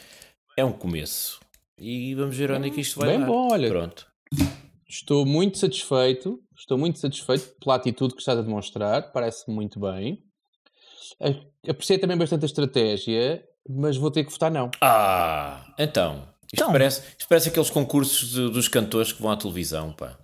[0.57, 1.39] é um começo.
[1.77, 3.27] E vamos ver onde é que isto vai Bem dar.
[3.27, 3.69] bom, olha.
[3.69, 4.07] Pronto.
[4.89, 6.41] Estou muito satisfeito.
[6.57, 9.11] Estou muito satisfeito pela atitude que estás a demonstrar.
[9.11, 10.23] Parece-me muito bem.
[11.67, 14.69] Apreciei também bastante a estratégia, mas vou ter que votar não.
[14.81, 16.27] Ah, então.
[16.51, 16.71] Isto, Então.
[16.71, 20.17] Parece, isto parece aqueles concursos de- dos cantores que vão à televisão, pá.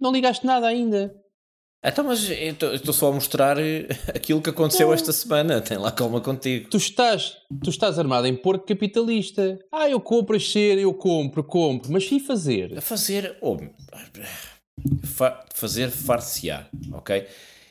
[0.00, 1.14] Não ligaste nada ainda.
[1.86, 5.60] Então, mas eu estou- eu estou só a mostrar eh, aquilo que aconteceu esta semana.
[5.60, 6.70] Tem lá calma contigo.
[6.70, 9.58] Tu estás, tu estás armado em porco capitalista.
[9.70, 11.92] Ah, eu compro a ser, eu compro, compro.
[11.92, 12.78] Mas e fazer?
[12.78, 13.36] A fazer.
[13.42, 13.58] oh,
[15.04, 17.26] fa- fazer far-se-á, ok?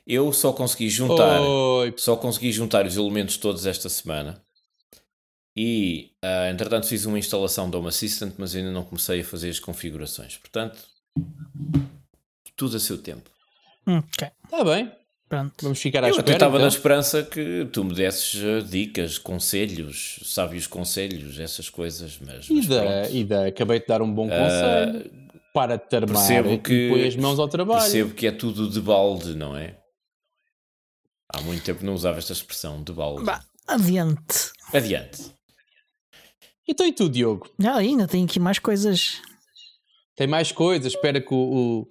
[0.06, 1.40] Eu só consegui juntar.
[1.42, 4.42] Oi, Só consegui juntar os elementos todos esta semana.
[5.56, 9.50] E, ah, entretanto, fiz uma instalação do Home Assistant, mas ainda não comecei a fazer
[9.50, 10.38] as configurações.
[10.38, 10.78] Portanto,
[12.56, 13.30] tudo a seu tempo.
[13.88, 14.92] Hum, ok, está bem.
[15.30, 15.54] pronto.
[15.62, 16.36] Vamos ficar à Eu até espera.
[16.38, 16.62] estava então.
[16.64, 22.54] na esperança que tu me desses ah, dicas, conselhos, sábios conselhos, essas coisas, mas, E
[22.56, 23.16] mas da, pronto.
[23.16, 25.12] e da, acabei de dar um bom conselho.
[25.54, 27.82] Para de te armar percebo que e põe as mãos ao trabalho.
[27.82, 29.78] percebo que é tudo de balde, não é?
[31.34, 33.24] Há muito tempo não usava esta expressão de balde.
[33.26, 34.52] Bah, adiante.
[34.74, 35.32] Adiante.
[36.68, 37.50] Então e tu, Diogo?
[37.76, 39.20] Ainda tem aqui mais coisas.
[40.16, 40.94] Tem mais coisas?
[40.94, 41.88] Espera que o, o,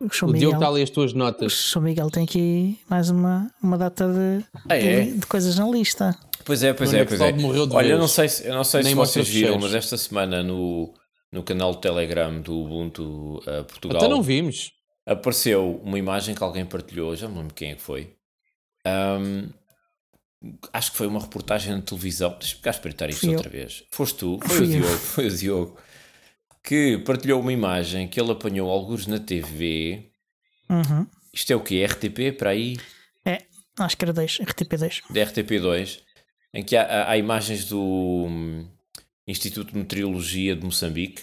[0.00, 1.52] O o Diogo está ali as tuas o notas.
[1.52, 5.00] São Miguel tem aqui mais uma, uma data de, Ah, é?
[5.06, 6.16] de, de coisas na lista.
[6.44, 7.28] Pois é, pois é, é pois o é.
[7.30, 9.58] Salvo morreu de Olha, eu não sei se, eu não sei Nem se vocês viram,
[9.58, 10.94] mas esta semana no,
[11.32, 14.70] no canal de Telegram do Ubuntu uh, Portugal Então não vimos.
[15.06, 18.14] apareceu uma imagem que alguém partilhou, já não me lembro quem é que foi.
[18.86, 19.48] Ahm,
[20.72, 22.36] acho que foi uma reportagem na televisão.
[22.38, 23.84] Deixa-me cá espreitar isto outra vez.
[23.90, 24.80] Foste tu, foi Fui o eu.
[24.80, 25.78] Diogo, foi o Diogo,
[26.62, 30.10] que partilhou uma imagem que ele apanhou alguns na TV.
[30.68, 31.06] Uhum.
[31.32, 31.84] Isto é o quê?
[31.84, 32.76] RTP para aí?
[33.24, 33.42] É,
[33.78, 35.02] acho que era 2, RTP2.
[35.10, 36.00] da RTP2,
[36.54, 38.66] em que há, há- há imagens do hum,
[39.26, 41.22] Instituto de Meteorologia de Moçambique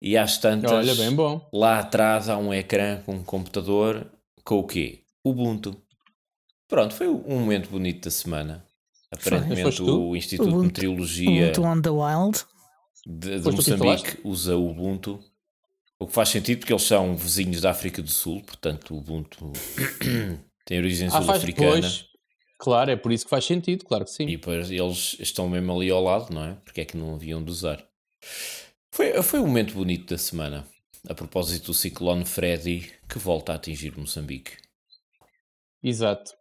[0.00, 1.48] e às tantas, Olha, bem bom.
[1.52, 4.10] lá atrás há um ecrã com um computador
[4.44, 5.02] com o quê?
[5.24, 5.80] Ubuntu.
[6.68, 8.64] Pronto, foi um momento bonito da semana.
[9.10, 12.44] Aparentemente o Instituto de Ubuntu- Meteorologia Ubuntu on the Wild.
[13.06, 15.20] de, de Moçambique usa o Ubuntu
[15.98, 19.52] O que faz sentido porque eles são vizinhos da África do Sul, portanto o Ubuntu
[20.66, 21.74] tem origem Ah, faz sul-africana.
[21.76, 22.06] depois.
[22.58, 24.24] Claro, é por isso que faz sentido, claro que sim.
[24.24, 26.54] E depois eles estão mesmo ali ao lado, não é?
[26.64, 27.86] Porque é que não haviam de usar?
[28.90, 30.66] Foi, foi um momento bonito da semana.
[31.08, 34.52] A propósito do ciclone Freddy que volta a atingir Moçambique.
[35.82, 36.32] Exato.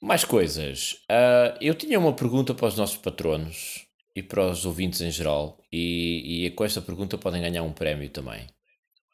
[0.00, 0.96] Mais coisas.
[1.08, 3.86] Ah, eu tinha uma pergunta para os nossos patronos
[4.16, 8.08] e para os ouvintes em geral, e, e com esta pergunta podem ganhar um prémio
[8.08, 8.46] também.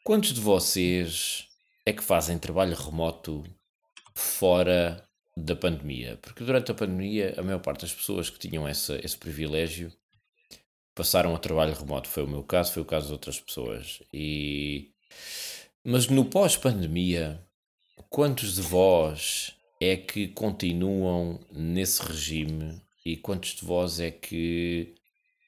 [0.03, 1.47] Quantos de vocês
[1.85, 3.43] é que fazem trabalho remoto
[4.15, 6.17] fora da pandemia?
[6.21, 9.91] Porque durante a pandemia, a maior parte das pessoas que tinham essa, esse privilégio
[10.95, 12.07] passaram a trabalho remoto.
[12.07, 14.01] Foi o meu caso, foi o caso de outras pessoas.
[14.13, 14.91] E...
[15.83, 17.39] Mas no pós-pandemia,
[18.09, 24.95] quantos de vós é que continuam nesse regime e quantos de vós é que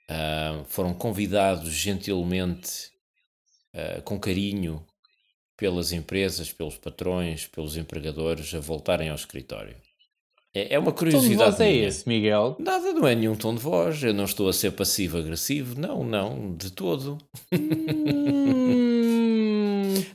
[0.09, 2.91] ah, foram convidados gentilmente,
[3.73, 4.85] ah, com carinho,
[5.57, 9.75] pelas empresas, pelos patrões, pelos empregadores a voltarem ao escritório?
[10.53, 11.51] É, é uma Tom de curiosidade.
[11.51, 11.87] voz é minha.
[11.87, 12.55] esse, Miguel?
[12.59, 14.01] Nada, não é nenhum tom de voz.
[14.03, 15.79] Eu não estou a ser passivo-agressivo.
[15.79, 17.17] Não, não, de todo.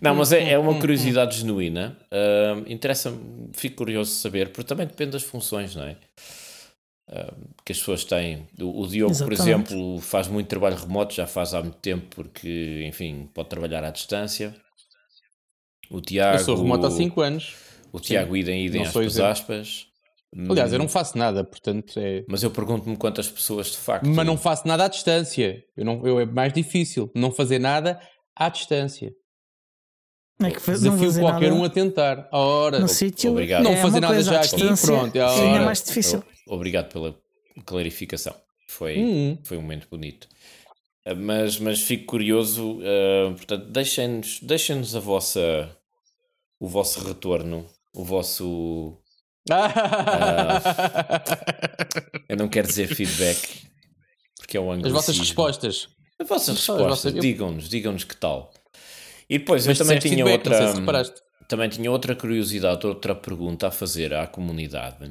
[0.05, 1.97] Não, mas é, é uma curiosidade genuína.
[2.11, 5.97] Ah, Interessa-me, fico curioso de saber, porque também depende das funções, não é?
[7.65, 8.47] Que as pessoas têm.
[8.61, 9.73] O, o Diogo, por Exatamente.
[9.73, 13.91] exemplo, faz muito trabalho remoto, já faz há muito tempo, porque, enfim, pode trabalhar à
[13.91, 14.55] distância.
[15.91, 16.39] O Tiago.
[16.39, 17.55] Eu sou remoto há 5 anos.
[17.93, 19.31] O Tiago, idem, idem, aspas, exemplo.
[19.31, 19.87] aspas.
[20.51, 22.25] Aliás, eu não faço nada, portanto é.
[22.29, 24.09] Mas eu pergunto-me quantas pessoas de facto.
[24.09, 25.63] Mas não faço nada à distância.
[25.77, 28.01] Eu não, eu, é mais difícil não fazer nada
[28.35, 29.13] à distância.
[30.43, 32.29] É que faz- não Desafio fazer qualquer nada um a tentar.
[32.33, 33.31] Ora, no sítio.
[33.31, 33.61] obrigado.
[33.61, 35.65] é Não uma fazer nada já à aqui, pronto, é sim, é hora.
[35.65, 36.25] mais difícil.
[36.49, 37.17] Obrigado pela
[37.65, 38.35] clarificação.
[38.69, 39.39] Foi, Hum.
[39.45, 40.27] foi um momento bonito.
[41.07, 45.71] Uh, Mas, mas fico curioso, uh, portanto, deixem-nos deixem a vossa
[46.59, 48.99] o vosso retorno, o vosso
[52.29, 53.65] eu não quero dizer feedback
[54.39, 55.89] porque é um As vossas respostas.
[56.19, 58.53] As vossas As respostas, digam-nos, digam-nos que tal.
[59.29, 61.21] E depois Mas eu também tinha feedback, outra se reparaste.
[61.49, 65.11] também tinha outra curiosidade, outra pergunta a fazer à comunidade,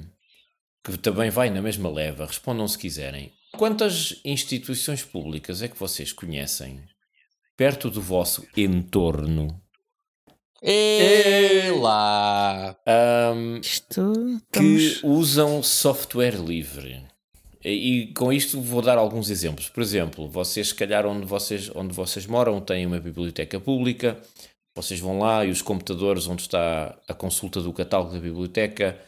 [0.84, 3.32] que também vai na mesma leva, respondam se quiserem.
[3.58, 6.84] Quantas instituições públicas é que vocês conhecem
[7.56, 9.62] perto do vosso entorno
[10.62, 12.76] É lá.
[13.62, 14.14] Isto
[14.52, 15.04] que estamos.
[15.04, 17.06] usam software livre?
[17.64, 19.70] E, e com isto vou dar alguns exemplos.
[19.70, 24.20] Por exemplo, vocês, se calhar, onde vocês, onde vocês moram, têm uma biblioteca pública,
[24.76, 29.00] vocês vão lá e os computadores onde está a consulta do catálogo da biblioteca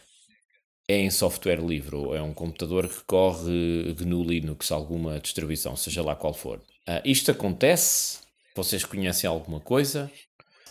[0.87, 6.03] é em software livre, ou é um computador que corre GNU Linux, alguma distribuição, seja
[6.03, 6.61] lá qual for.
[6.85, 8.19] Ah, isto acontece?
[8.55, 10.11] Vocês conhecem alguma coisa?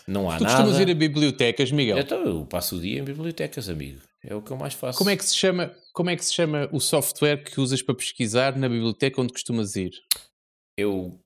[0.07, 0.55] Não há Tu nada?
[0.55, 1.97] costumas ir a bibliotecas, Miguel?
[1.97, 3.99] Então, eu passo o dia em bibliotecas, amigo.
[4.27, 4.97] É o que eu mais faço.
[4.97, 7.93] Como é que se chama, como é que se chama o software que usas para
[7.95, 9.91] pesquisar na biblioteca onde costumas ir?
[10.77, 11.19] Eu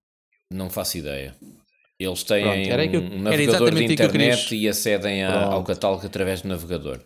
[0.51, 1.35] não faço ideia.
[1.97, 6.05] Eles têm Pronto, era que eu- um navegador de internet e acedem a- ao catálogo
[6.05, 7.03] através do navegador.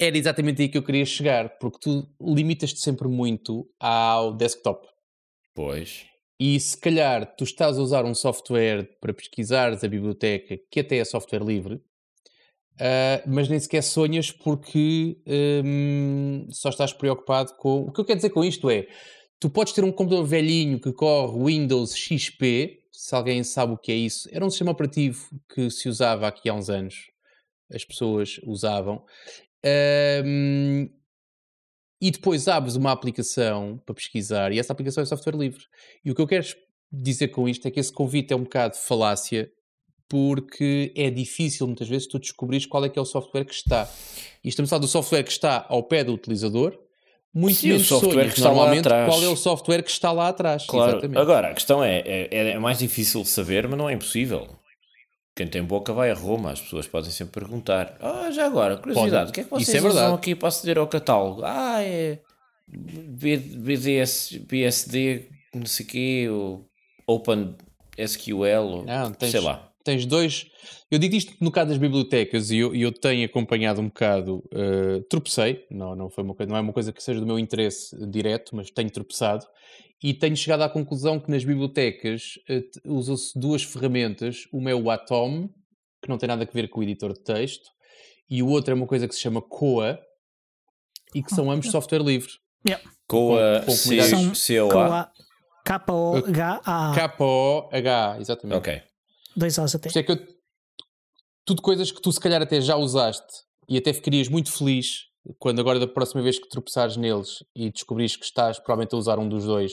[0.00, 4.86] Era exatamente aí que eu queria chegar, porque tu limitas-te sempre muito ao desktop.
[5.54, 6.06] Pois.
[6.40, 10.98] E se calhar tu estás a usar um software para pesquisares a biblioteca, que até
[10.98, 11.80] é software livre,
[12.80, 15.18] ah, mas nem sequer sonhas porque
[15.64, 17.82] hum, só estás preocupado com.
[17.82, 18.86] O que eu quero dizer com isto é:
[19.40, 23.92] tu podes ter um computador velhinho que corre Windows XP, se alguém sabe o que
[23.92, 26.94] é isso, era um sistema operativo que se usava aqui há uns anos,
[27.72, 29.04] as pessoas usavam.
[30.24, 30.88] Hum,
[32.00, 35.64] e depois abres uma aplicação para pesquisar e essa aplicação é software livre.
[36.04, 36.46] E o que eu quero
[36.92, 39.50] dizer com isto é que esse convite é um bocado falácia
[40.08, 43.88] porque é difícil muitas vezes tu descobrires qual é que é o software que está.
[44.42, 46.78] E estamos a falar do software que está ao pé do utilizador,
[47.34, 49.08] muito Sim, o menos software sonhas que está lá normalmente atrás.
[49.08, 50.64] qual é o software que está lá atrás.
[50.66, 50.92] Claro.
[50.92, 51.18] Exatamente.
[51.20, 54.48] Agora, a questão é, é, é mais difícil de saber, mas não é impossível.
[55.36, 57.96] Quem tem boca vai a Roma, as pessoas podem sempre perguntar.
[58.00, 60.78] Ah, já agora, curiosidade, o que é que Isso vocês é usam aqui para aceder
[60.78, 61.42] ao catálogo?
[61.44, 62.18] Ah, é
[62.66, 66.66] BDS, BSD, não sei o quê, ou
[67.06, 67.54] Open
[67.96, 69.67] SQL, ou Não, tens- sei lá.
[69.90, 70.46] Tens dois.
[70.90, 74.42] Eu digo isto no caso das bibliotecas e eu, eu tenho acompanhado um bocado.
[74.52, 77.38] eh, tropecei, não, não, foi uma coisa, não é uma coisa que seja do meu
[77.38, 79.44] interesse direto, mas tenho tropeçado
[80.02, 84.44] e tenho chegado à conclusão que nas bibliotecas t- usam-se duas ferramentas.
[84.52, 85.48] Uma é o Atom,
[86.02, 87.68] que não tem nada a ver com o editor de texto,
[88.30, 89.98] e o outro é uma coisa que se chama Coa
[91.14, 92.30] e que são ambos software livre.
[93.08, 95.10] Com a com comunidades- C- São COA.
[95.64, 96.92] K-O-H-A.
[96.94, 98.56] K-O-H, exatamente.
[98.58, 98.82] Ok.
[99.38, 99.88] Dois As até.
[99.88, 100.18] Isto é que eu,
[101.44, 105.60] tudo coisas que tu se calhar até já usaste e até ficarias muito feliz quando
[105.60, 109.28] agora da próxima vez que tropeçares neles e descobrires que estás provavelmente a usar um
[109.28, 109.72] dos dois,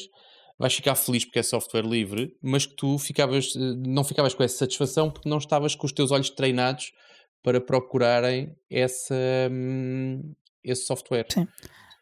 [0.59, 4.57] vais ficar feliz porque é software livre, mas que tu ficavas, não ficavas com essa
[4.57, 6.91] satisfação porque não estavas com os teus olhos treinados
[7.41, 9.15] para procurarem essa,
[9.51, 11.27] hum, esse software.
[11.31, 11.47] Sim.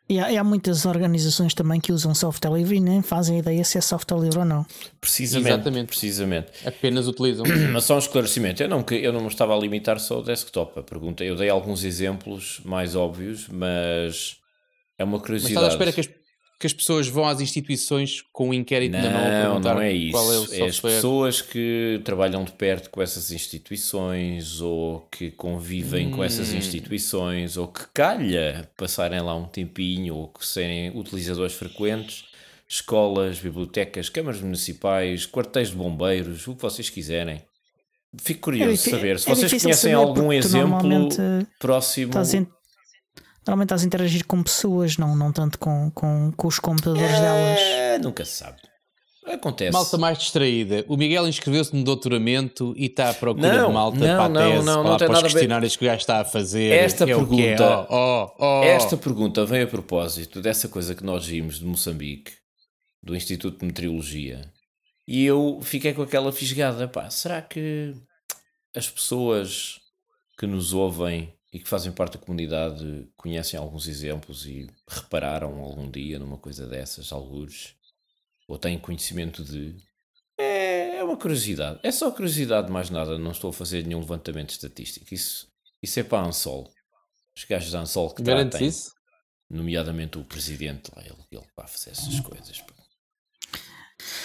[0.09, 3.63] E há, e há, muitas organizações também que usam software livre e nem fazem ideia
[3.63, 4.65] se é software livre ou não.
[4.99, 5.53] Precisamente.
[5.53, 5.87] Exatamente.
[5.87, 6.51] Precisamente.
[6.65, 7.45] Apenas utilizam.
[7.71, 8.61] Mas só um esclarecimento.
[8.61, 10.77] Eu não, eu não me estava a limitar só ao desktop.
[10.79, 14.37] A pergunta, eu dei alguns exemplos mais óbvios, mas
[14.97, 15.55] é uma curiosidade.
[15.55, 16.22] Mas estás à espera que as
[16.63, 20.13] que as pessoas vão às instituições com um inquérito não, na mão não é isso.
[20.13, 20.59] qual é o software.
[20.61, 26.11] É as pessoas que trabalham de perto com essas instituições ou que convivem hum.
[26.11, 26.57] com essas hum.
[26.57, 32.23] instituições ou que calha passarem lá um tempinho ou que serem utilizadores frequentes,
[32.65, 37.41] escolas, bibliotecas, câmaras municipais, quartéis de bombeiros, o que vocês quiserem.
[38.21, 39.19] Fico curioso é, de saber.
[39.19, 41.09] Se é vocês conhecem algum exemplo
[41.59, 42.13] próximo.
[43.45, 47.19] Normalmente estás a interagir com pessoas, não, não tanto com, com, com os computadores é,
[47.19, 48.03] delas.
[48.03, 48.57] Nunca se sabe.
[49.25, 49.71] Acontece.
[49.71, 50.83] Malta mais distraída.
[50.87, 54.49] O Miguel inscreveu-se no doutoramento e está à procura não, de malta não, para a
[54.49, 56.73] tese, não, não, não para, para os questionários que o gajo está a fazer.
[56.73, 57.87] Esta é pergunta, é.
[57.89, 58.63] oh, oh, oh.
[58.63, 62.33] esta pergunta vem a propósito dessa coisa que nós vimos de Moçambique,
[63.01, 64.51] do Instituto de Meteorologia,
[65.07, 66.87] e eu fiquei com aquela fisgada.
[66.87, 67.93] Pá, será que
[68.75, 69.79] as pessoas
[70.37, 75.89] que nos ouvem e que fazem parte da comunidade conhecem alguns exemplos e repararam algum
[75.89, 77.75] dia numa coisa dessas, alguns,
[78.47, 79.77] ou têm conhecimento de.
[80.35, 81.79] É, é uma curiosidade.
[81.83, 83.19] É só curiosidade, mais nada.
[83.19, 85.13] Não estou a fazer nenhum levantamento estatístico.
[85.13, 85.47] Isso,
[85.81, 86.73] isso é para a Ansol.
[87.37, 88.91] Os gajos da Ansol que tratem, isso?
[89.47, 92.63] nomeadamente o presidente lá, ele, ele vai fazer essas coisas.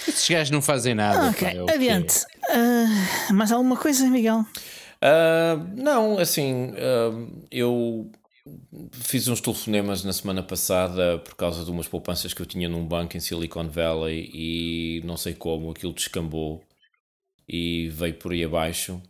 [0.09, 1.29] Esses gajos não fazem nada.
[1.29, 2.25] Ok, pá, é adiante.
[2.51, 4.47] Uh, mais alguma coisa, Miguel?
[5.03, 8.11] Uh, não, assim, uh, eu
[8.93, 12.87] fiz uns telefonemas na semana passada por causa de umas poupanças que eu tinha num
[12.87, 16.63] banco em Silicon Valley e não sei como aquilo descambou
[17.49, 19.01] e veio por aí abaixo.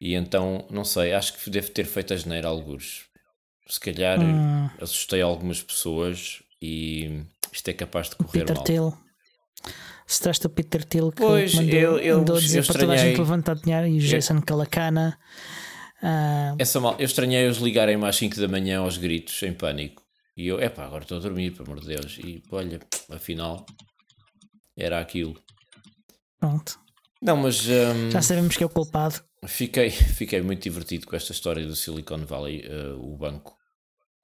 [0.00, 3.06] E então, não sei, acho que devo ter feito a geneira alguns.
[3.68, 4.68] Se calhar hum.
[4.80, 8.64] assustei algumas pessoas e isto é capaz de correr Peter mal.
[8.64, 8.98] Thiel.
[10.10, 12.94] Se traz o Peter Thiel que pois, mandou, eu, eu, mandou dizer eu para toda
[12.94, 15.16] a gente levantar dinheiro e o Jason Calacana.
[16.02, 16.56] Uh...
[16.58, 20.02] Essa mal, eu estranhei os ligarem-me às 5 da manhã aos gritos, em pânico.
[20.36, 22.18] E eu, epá, agora estou a dormir, pelo amor de Deus.
[22.24, 23.64] E olha, afinal,
[24.76, 25.40] era aquilo.
[26.40, 26.80] Pronto.
[27.22, 27.64] Não, mas.
[27.68, 29.22] Um, Já sabemos que é o culpado.
[29.46, 33.56] Fiquei, fiquei muito divertido com esta história do Silicon Valley, uh, o banco.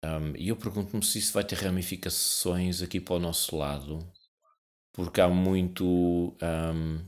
[0.04, 4.00] Um, e eu pergunto-me se isso vai ter ramificações aqui para o nosso lado
[4.96, 5.84] porque há muito.
[6.42, 6.98] Um,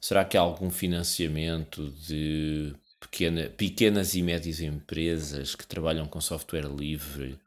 [0.00, 6.66] será que há algum financiamento de pequena, pequenas e médias empresas que trabalham com software
[6.66, 7.38] livre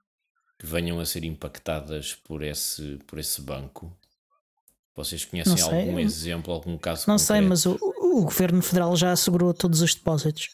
[0.60, 3.91] que venham a ser impactadas por esse, por esse banco?
[4.95, 7.28] Vocês conhecem algum exemplo, algum caso Não concreto?
[7.28, 10.49] sei, mas o, o Governo Federal já assegurou todos os depósitos.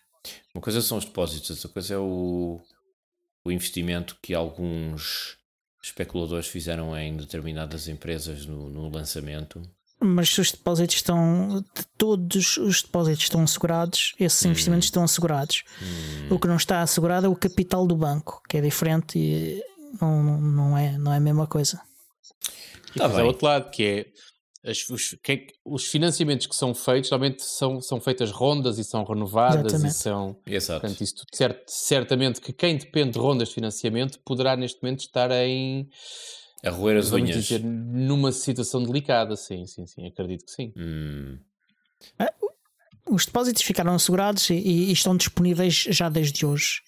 [0.53, 2.61] Uma coisa são os depósitos, outra coisa é o,
[3.43, 5.37] o investimento que alguns
[5.85, 9.61] especuladores fizeram em determinadas empresas no, no lançamento.
[9.99, 11.63] Mas os depósitos estão.
[11.97, 14.49] Todos os depósitos estão assegurados, esses hum.
[14.49, 15.63] investimentos estão assegurados.
[15.81, 16.35] Hum.
[16.35, 19.63] O que não está assegurado é o capital do banco, que é diferente e
[20.01, 21.79] não, não, é, não é a mesma coisa.
[22.95, 24.05] E tá depois é outro lado, que é
[24.65, 29.03] as, os, que, os, financiamentos que são feitos normalmente são, são feitas rondas e são
[29.03, 29.91] renovadas Exatamente.
[29.91, 30.81] e são Exato.
[30.81, 35.31] portanto, isso cert, certamente que quem depende de rondas de financiamento poderá neste momento estar
[35.31, 35.87] em
[36.65, 40.73] a roer as unhas dizer, numa situação delicada, sim, sim, sim, acredito que sim.
[40.75, 41.37] Hum.
[42.17, 42.33] Ah,
[43.07, 46.81] os depósitos ficaram assegurados e, e, estão disponíveis já desde hoje.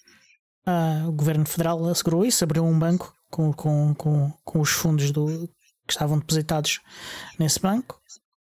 [0.66, 5.12] Ah, o Governo Federal assegurou isso, abriu um banco com, com, com, com os fundos
[5.12, 5.48] do,
[5.88, 6.80] que estavam depositados
[7.38, 8.00] nesse banco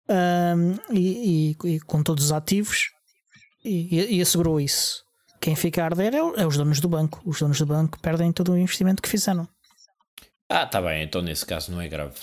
[0.10, 2.92] um, e, e, e, com todos os ativos
[3.64, 5.04] e, e, assegurou isso.
[5.40, 7.22] Quem fica a arder é, é, os donos do banco.
[7.26, 9.48] Os donos do banco perdem todo o investimento que fizeram.
[10.50, 12.20] Ah, tá bem, então nesse caso não é grave.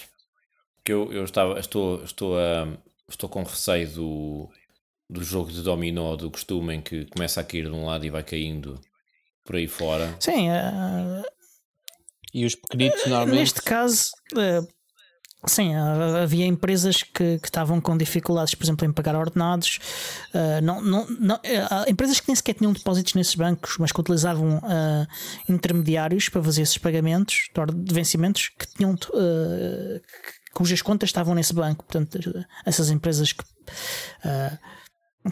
[0.76, 2.68] Porque eu, eu estava, estou, estou, a,
[3.08, 4.50] estou com receio do,
[5.08, 8.10] do jogo de dominó do costume em que começa a cair de um lado e
[8.10, 8.78] vai caindo
[9.44, 10.14] por aí fora.
[10.20, 11.24] Sim, uh,
[12.34, 13.38] e os pequenitos normalmente.
[13.38, 14.75] Neste caso, uh,
[15.48, 19.78] Sim, havia empresas que, que, estavam com dificuldades, por exemplo, em pagar ordenados.
[20.34, 24.00] Uh, não, não, não, uh, empresas que nem sequer tinham depósitos nesses bancos, mas que
[24.00, 25.06] utilizavam uh,
[25.48, 28.96] intermediários para fazer esses pagamentos de vencimentos que tinham
[30.52, 31.84] cujas contas estavam nesse banco.
[31.84, 32.18] Portanto,
[32.64, 33.44] essas empresas que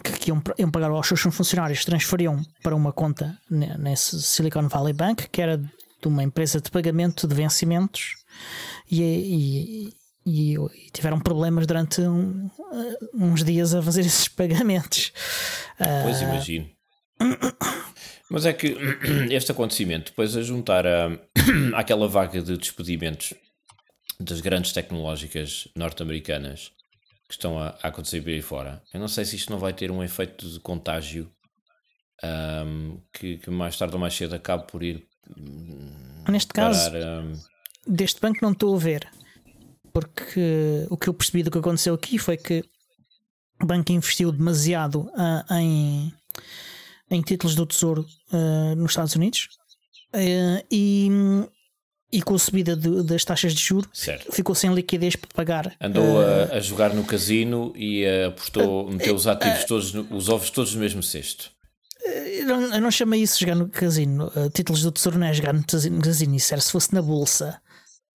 [0.03, 5.29] que iam, iam pagar aos seus funcionários transferiam para uma conta nesse Silicon Valley Bank,
[5.29, 8.17] que era de uma empresa de pagamento de vencimentos,
[8.91, 9.93] e, e,
[10.25, 12.49] e, e tiveram problemas durante um,
[13.13, 15.11] uns dias a fazer esses pagamentos.
[16.03, 16.69] Pois uh, imagino.
[18.29, 18.75] Mas é que
[19.31, 21.09] este acontecimento, depois a juntar a,
[21.75, 23.33] àquela vaga de despedimentos
[24.19, 26.71] das grandes tecnológicas norte-americanas
[27.27, 29.91] que estão a, a, acontecer bem fora, eu não sei se isto não vai ter
[29.91, 31.31] um efeito de contágio
[32.23, 35.05] um, que, que, mais tarde ou mais cedo acabe por ir.
[36.29, 37.33] Neste parar, caso, um...
[37.87, 39.07] deste banco não estou a ver,
[39.95, 42.65] porque o que eu percebi do que aconteceu aqui foi que
[43.63, 46.13] o banco investiu demasiado uh, em
[47.09, 49.47] em títulos do Tesouro uh, nos Estados Unidos
[50.13, 51.07] uh, e,
[52.11, 53.87] e com a subida de, das taxas de juros
[54.33, 55.75] ficou sem liquidez para pagar.
[55.79, 60.73] Andou a, a, jogar no casino e apostou, meteu os ativos todos, os ovos todos
[60.73, 61.51] no mesmo cesto.
[62.03, 64.31] Eu não, eu não chamei isso jogar no casino.
[64.53, 67.61] títulos do Tesouro não é jogar no casino, isso era se fosse na bolsa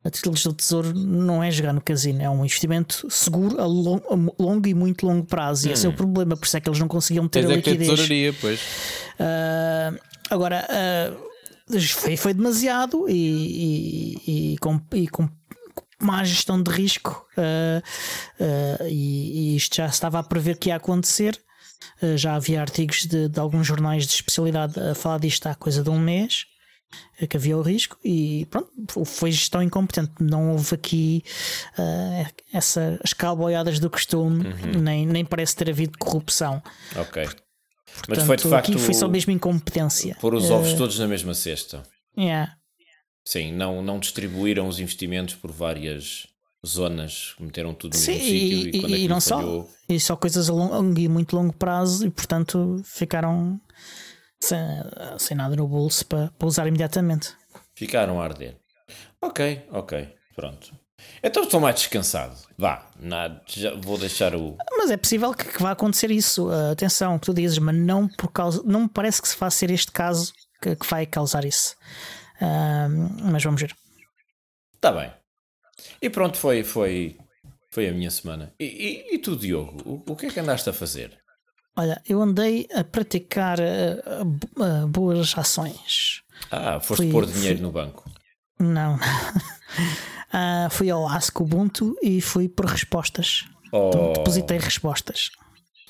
[0.02, 4.00] a títulos do tesouro não é jogar no casino, é um investimento seguro a, long,
[4.08, 5.68] a longo e muito longo prazo.
[5.68, 5.96] E esse é o hum.
[5.96, 7.80] problema, por isso é que eles não conseguiam ter Tens a liquidez.
[7.80, 8.60] É que tesouraria, pois.
[8.60, 15.28] Uh, agora, uh, foi, foi demasiado e, e, e, com, e com
[16.00, 21.38] má gestão de risco, uh, e, e, isto já estava a prever que ia acontecer.
[22.16, 25.90] já havia artigos de, de alguns jornais de especialidade a falar disto há coisa de
[25.90, 26.46] um mês.
[27.20, 30.12] É que havia o risco e pronto, foi gestão incompetente.
[30.20, 31.22] Não houve aqui
[31.78, 34.80] uh, essa, as calboiadas do costume, uhum.
[34.80, 36.62] nem, nem parece ter havido corrupção.
[36.96, 37.24] Ok.
[37.24, 38.70] Portanto, Mas foi de facto.
[38.70, 40.16] Aqui foi só mesmo incompetência.
[40.20, 41.82] Pôr os ovos uh, todos na mesma cesta.
[42.16, 42.56] Yeah.
[43.24, 46.26] Sim, não, não distribuíram os investimentos por várias
[46.66, 49.62] zonas, meteram tudo no Sim, mesmo sítio e, e, quando e não falhou...
[49.64, 53.60] só, e só coisas a longo e muito longo prazo e portanto ficaram
[54.42, 54.58] sem,
[55.18, 57.34] sem nada no bolso para, para usar imediatamente.
[57.74, 58.56] Ficaram a arder.
[59.20, 60.74] Ok, ok, pronto.
[61.22, 62.36] Então estou mais descansado.
[62.56, 64.56] Vá, nada, já vou deixar o.
[64.76, 66.48] Mas é possível que, que vá acontecer isso.
[66.48, 68.62] Uh, atenção, que tu dizes, mas não por causa.
[68.64, 70.32] Não me parece que se vá ser este caso
[70.62, 71.74] que, que vai causar isso.
[72.40, 73.74] Uh, mas vamos ver.
[74.74, 75.12] Está bem.
[76.00, 77.18] E pronto, foi, foi,
[77.70, 78.52] foi a minha semana.
[78.58, 81.18] E, e, e tu, Diogo, o, o que é que andaste a fazer?
[81.80, 84.22] Olha, eu andei a praticar uh,
[84.62, 86.22] uh, boas ações.
[86.50, 87.66] Ah, foste fui, pôr dinheiro fui...
[87.66, 88.04] no banco?
[88.58, 88.96] Não.
[88.96, 93.46] uh, fui ao Ask Ubuntu e fui por respostas.
[93.72, 93.88] Oh.
[93.88, 95.30] Então, depositei respostas.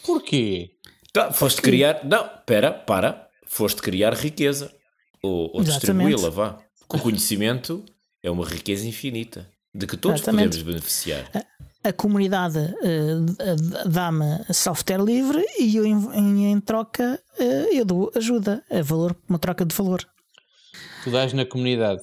[0.06, 0.76] Porquê?
[1.12, 2.04] Tá, foste criar.
[2.04, 3.28] Não, espera, para.
[3.48, 4.72] Foste criar riqueza.
[5.20, 6.58] Ou, ou distribuí-la, vá.
[6.88, 7.84] O conhecimento
[8.22, 10.58] é uma riqueza infinita de que todos Exatamente.
[10.58, 11.30] podemos beneficiar
[11.82, 17.42] a comunidade uh, dá-me software livre e eu, em, em troca, uh,
[17.74, 20.06] eu dou ajuda, é valor, uma troca de valor.
[21.04, 22.02] Tu dás na comunidade.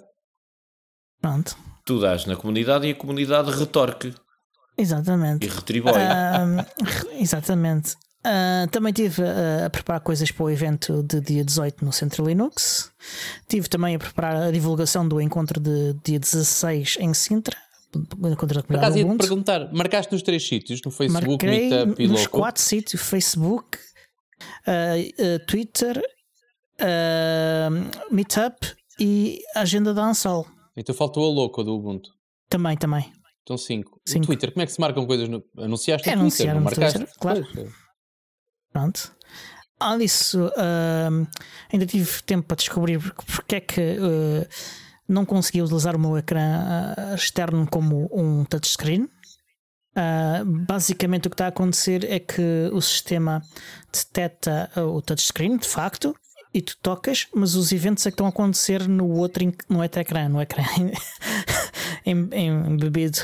[1.22, 1.56] Pronto.
[1.86, 4.14] Tu dás na comunidade e a comunidade retorque.
[4.78, 5.46] Exatamente.
[5.46, 5.92] E retribui.
[5.92, 7.96] Uh, exatamente.
[8.28, 9.24] Uh, também estive
[9.66, 12.92] a preparar coisas para o evento de dia 18 no Centro Linux.
[13.48, 17.56] Tive também a preparar a divulgação do encontro de dia 16 em Sintra
[18.38, 22.24] contra Por acaso ia-te perguntar, marcaste nos três sítios, no Facebook, Marquei Meetup e nos
[22.24, 22.38] Loco?
[22.38, 23.78] quatro sítios, Facebook,
[24.68, 26.02] uh, uh, Twitter,
[28.12, 30.46] Meetup e Agenda da Ansol.
[30.76, 32.10] Então faltou a Loco do Ubuntu.
[32.50, 33.10] Também, também.
[33.44, 34.02] Então cinco.
[34.06, 34.26] cinco.
[34.26, 35.30] Twitter, como é que se marcam coisas?
[35.30, 35.42] No...
[35.58, 37.00] Anunciaste no é, Twitter, não marcaste?
[37.00, 37.48] Twitter, claro.
[37.54, 37.87] Pois.
[38.78, 39.12] Pronto.
[39.80, 40.52] Além disso,
[41.72, 43.98] ainda tive tempo para descobrir porque é que
[45.08, 49.04] não consegui utilizar o meu ecrã uh, externo como um touchscreen.
[49.04, 53.42] Uh, basicamente, o que está a acontecer é que o sistema
[53.92, 56.16] detecta o touchscreen, de facto,
[56.58, 60.02] e tu tocas, mas os eventos é que estão a acontecer no outro, no outro
[60.02, 60.64] ecrã, no ecrã
[62.04, 63.20] embebido.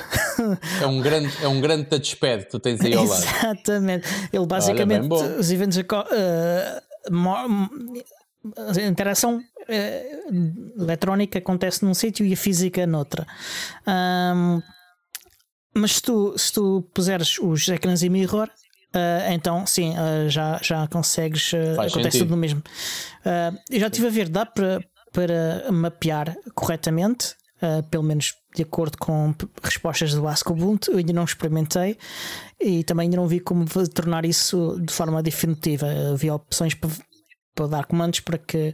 [0.79, 3.23] É um grande, é um grande touchpad que tu tens aí ao lado.
[3.23, 4.07] Exatamente.
[4.31, 5.83] Ele basicamente, Olha, os eventos uh,
[8.55, 13.25] a interação uh, eletrónica acontece num sítio e a física noutra.
[13.87, 14.61] Um,
[15.73, 18.47] mas se tu, se tu puseres os ecrãs em mirror,
[18.95, 21.53] uh, então sim, uh, já, já consegues.
[21.53, 22.19] acontece sentido.
[22.19, 22.61] tudo no mesmo.
[23.69, 27.35] eu já estive a ver, dá para, para mapear corretamente.
[27.89, 29.33] pelo menos de acordo com
[29.63, 31.97] respostas do Ask Ubuntu, eu ainda não experimentei
[32.59, 35.87] e também ainda não vi como tornar isso de forma definitiva.
[36.13, 36.89] Havia opções para,
[37.55, 38.73] para dar comandos para que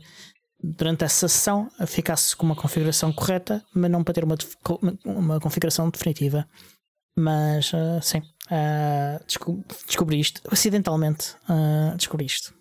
[0.61, 4.35] durante essa sessão ficasse com uma configuração correta, mas não para ter uma,
[5.05, 6.45] uma configuração definitiva.
[7.17, 12.53] Mas uh, sim, Uh, desco descobri isto, acidentalmente uh, descobri isto.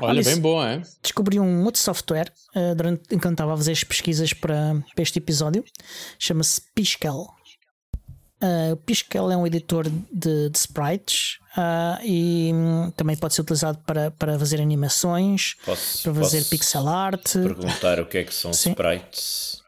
[0.00, 0.82] Olha, bem bom, é?
[1.02, 5.18] Descobri um outro software uh, durante, enquanto estava a fazer as pesquisas para, para este
[5.18, 5.64] episódio.
[6.18, 7.26] Chama-se Piskel.
[8.40, 13.40] Uh, o Piskel é um editor de, de sprites uh, e um, também pode ser
[13.40, 17.32] utilizado para, para fazer animações, posso, para fazer pixel art.
[17.32, 18.70] Perguntar o que é que são Sim.
[18.70, 19.64] sprites?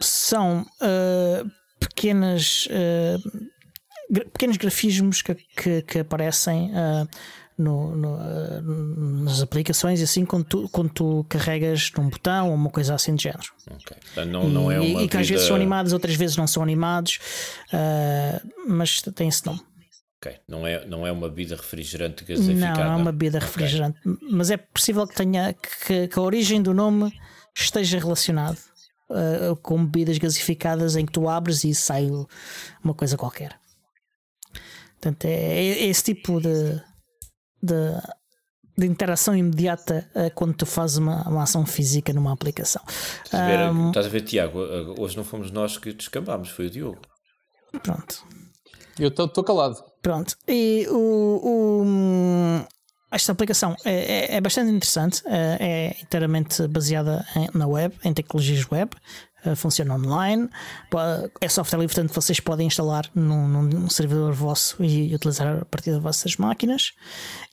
[0.00, 1.50] são uh,
[1.94, 2.68] pequenas,
[4.10, 6.70] gra pequenos grafismos que, que, que aparecem
[7.60, 12.54] no, no, uh, nas aplicações e assim quando tu, quando tu carregas num botão ou
[12.54, 13.52] uma coisa assim de género.
[13.66, 13.96] Okay.
[14.12, 16.62] Então, não, não é e, e que às vezes são animados, outras vezes não são
[16.62, 17.18] animados,
[17.72, 19.60] uh, mas tem esse nome.
[20.16, 22.78] Ok, não é, não é uma bebida refrigerante gasificada.
[22.78, 24.28] Não, não é uma bebida refrigerante, okay.
[24.30, 27.12] mas é possível que tenha que, que, a origem do nome
[27.54, 28.58] esteja relacionado
[29.10, 32.08] uh, com bebidas gasificadas em que tu abres e sai
[32.82, 33.58] uma coisa qualquer.
[35.00, 36.80] Portanto, é, é esse tipo de,
[37.62, 38.00] de,
[38.76, 42.82] de interação imediata uh, quando tu fazes uma, uma, ação física numa aplicação.
[43.24, 44.58] Estás a, ver, um, estás a ver, Tiago?
[44.98, 47.00] Hoje não fomos nós que descambámos, foi o Diogo.
[47.82, 48.24] Pronto.
[48.98, 49.82] Eu estou calado.
[50.02, 50.36] Pronto.
[50.46, 52.66] E o, o
[53.10, 58.12] esta aplicação é, é, é bastante interessante, é, é inteiramente baseada em, na web, em
[58.12, 58.90] tecnologias web,
[59.44, 60.48] eh, funciona online,
[61.40, 65.92] é software livre, portanto vocês podem instalar num, num, servidor vosso e utilizar a partir
[65.92, 66.92] das vossas máquinas.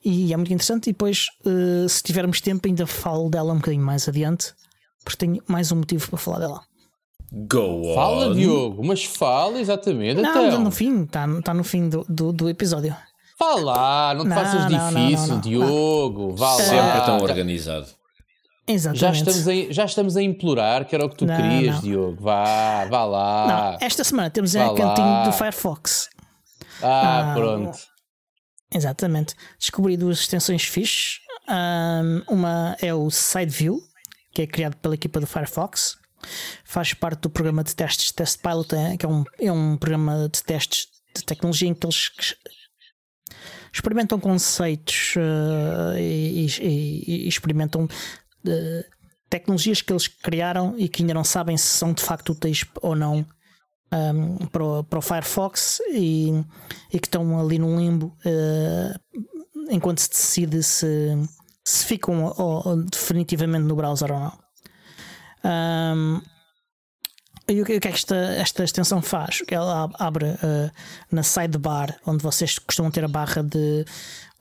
[0.04, 0.90] E é muito interessante.
[0.90, 4.52] E depois, uh, se tivermos tempo, ainda falo dela um bocadinho mais adiante,
[5.02, 6.60] porque tenho mais um motivo para falar dela.
[7.32, 7.94] Go on.
[7.94, 10.20] Fala, Diogo, mas fala exatamente.
[10.20, 10.60] Não, então.
[10.60, 12.94] no fim, está tá no fim do, do, do episódio.
[13.38, 16.36] Vá não te não, faças não, difícil, não, Diogo.
[16.36, 16.62] Vá lá.
[16.62, 17.86] Sempre tão organizado.
[18.66, 19.00] Exatamente.
[19.00, 22.20] Já estamos, a, já estamos a implorar, que era o que tu querias, Diogo.
[22.20, 23.78] Vá, vá lá.
[23.80, 26.10] esta semana temos a cantinho do Firefox.
[26.82, 27.78] Ah, ah, pronto.
[28.72, 29.34] Exatamente.
[29.58, 31.20] Descobri duas extensões fixes.
[31.48, 33.80] Um, uma é o SideView,
[34.34, 35.96] que é criado pela equipa do Firefox.
[36.64, 40.28] Faz parte do programa de testes Test Pilot, é, que é um, é um programa
[40.28, 42.10] de testes de tecnologia em que eles
[43.72, 48.84] experimentam conceitos uh, e, e, e, experimentam uh,
[49.28, 52.96] tecnologias que eles criaram e que ainda não sabem se são de facto úteis ou
[52.96, 53.26] não
[53.92, 56.30] um, para, o, para o Firefox e,
[56.92, 59.24] e, que estão ali num limbo uh,
[59.70, 61.16] enquanto se decide se,
[61.64, 64.38] se ficam ou, ou definitivamente no browser ou não.
[65.44, 66.20] Um,
[67.48, 69.42] e o que é que esta, esta extensão faz?
[69.48, 70.70] Ela abre uh,
[71.10, 73.84] na sidebar, onde vocês costumam ter a barra de.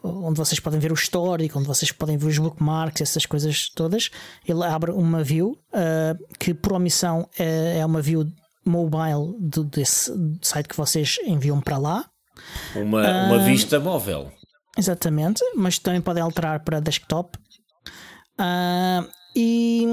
[0.04, 4.10] onde vocês podem ver o histórico, onde vocês podem ver os bookmarks, essas coisas todas.
[4.46, 8.26] Ele abre uma view uh, que, por omissão, é, é uma view
[8.66, 12.06] mobile do, desse site que vocês enviam para lá.
[12.76, 14.32] Uma, uma uh, vista móvel.
[14.78, 17.38] Exatamente, mas também podem alterar para desktop.
[18.40, 19.86] Uh, e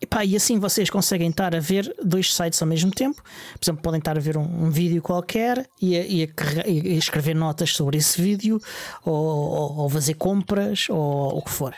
[0.00, 3.22] Epá, e assim vocês conseguem estar a ver dois sites ao mesmo tempo.
[3.58, 6.98] Por exemplo, podem estar a ver um, um vídeo qualquer e a, e, a, e
[6.98, 8.60] escrever notas sobre esse vídeo,
[9.04, 11.74] ou, ou, ou fazer compras, ou o que for.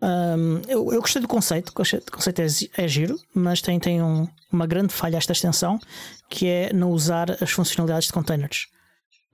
[0.00, 2.46] Um, eu, eu, gostei do conceito, o conceito é,
[2.76, 5.80] é giro, mas tem, tem um, uma grande falha esta extensão
[6.30, 8.68] que é não usar as funcionalidades de containers.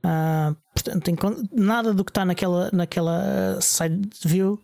[0.02, 4.58] Uh, portanto, nada do que está naquela, naquela side view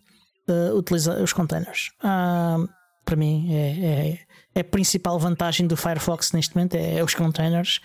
[0.47, 1.91] uh, utiliza os containers.
[2.03, 2.67] Uh,
[3.11, 4.19] para mim é, é,
[4.55, 7.81] é, a principal vantagem do Firefox neste momento é, é os containers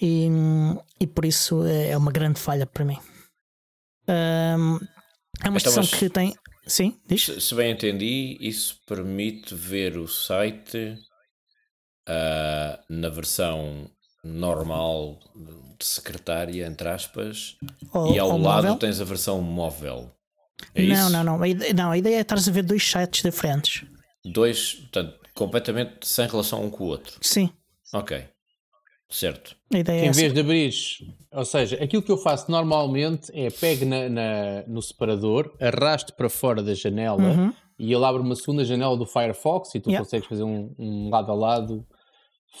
[0.00, 0.28] e,
[1.00, 2.96] e por isso é, é uma grande falha para mim.
[4.06, 4.78] Um,
[5.44, 6.36] é uma então, que tem.
[6.68, 7.24] Sim, diz?
[7.24, 10.96] Se, se, bem entendi, isso permite ver o site
[12.08, 13.90] uh, na versão
[14.22, 15.18] normal
[15.80, 17.56] de secretária, entre aspas,
[17.92, 18.76] ou, e ao lado móvel?
[18.76, 20.12] tens a versão móvel.
[20.76, 21.38] É não, não, não,
[21.74, 21.90] não.
[21.90, 23.84] A ideia é estar a ver dois sites diferentes
[24.24, 27.18] dois, portanto, completamente sem relação um com o outro.
[27.20, 27.50] Sim.
[27.92, 28.24] Ok.
[29.10, 29.56] Certo.
[29.74, 30.34] A ideia é em vez essa.
[30.34, 30.72] de abrir,
[31.32, 36.28] ou seja, aquilo que eu faço normalmente é pego na, na no separador, arrasto para
[36.28, 37.52] fora da janela uhum.
[37.76, 40.04] e ele abre uma segunda janela do Firefox e tu yeah.
[40.04, 41.86] consegues fazer um, um, lado a lado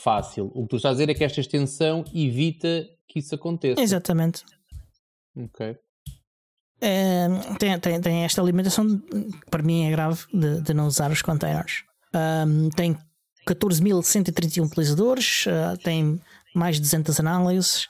[0.02, 0.50] fácil.
[0.52, 3.80] O que tu estás a dizer é que esta extensão evita que isso aconteça.
[3.80, 4.44] Exatamente.
[5.36, 5.76] Ok.
[6.80, 7.28] É,
[7.58, 11.20] tem, tem, tem, esta limitação, que para mim é grave, de, de não usar os
[11.20, 11.84] containers.
[12.14, 12.96] Um, tem
[13.46, 16.20] 14.131 utilizadores, uh, tem
[16.54, 17.84] mais de 200 análises,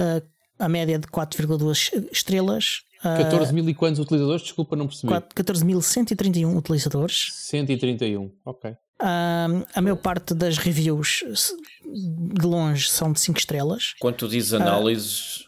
[0.00, 0.22] uh,
[0.58, 2.82] a média de 4,2 estrelas.
[3.00, 4.42] Uh, 14 mil e quantos utilizadores?
[4.42, 5.12] Desculpa, não percebi.
[5.12, 7.30] 14.131 utilizadores.
[7.34, 8.76] 131, ok.
[8.98, 11.24] a maior parte das reviews
[11.84, 13.94] de longe são de 5 estrelas.
[14.00, 15.45] Quando tu dizes análises, uh,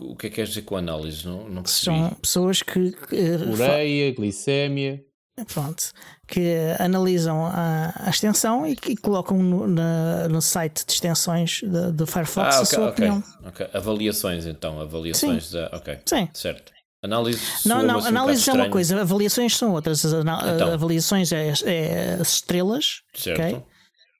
[0.00, 1.24] o que é que queres dizer com análises?
[1.24, 2.78] Não, não são pessoas que.
[2.78, 5.04] Uh, Ureia, glicémia.
[5.52, 5.90] Pronto,
[6.28, 11.60] que analisam a, a extensão e, e colocam no, na, no site de extensões
[11.92, 13.24] do Firefox ah, okay, a sua okay, opinião.
[13.48, 13.66] Okay.
[13.74, 15.54] Avaliações, então, avaliações Sim.
[15.54, 15.70] da.
[15.72, 16.28] Ok, Sim.
[16.32, 16.72] certo.
[17.02, 20.04] Análise não, não, análise um é uma coisa, avaliações são outras.
[20.06, 20.72] As então.
[20.72, 23.02] avaliações é, é as estrelas.
[23.12, 23.40] Certo.
[23.40, 23.62] Okay?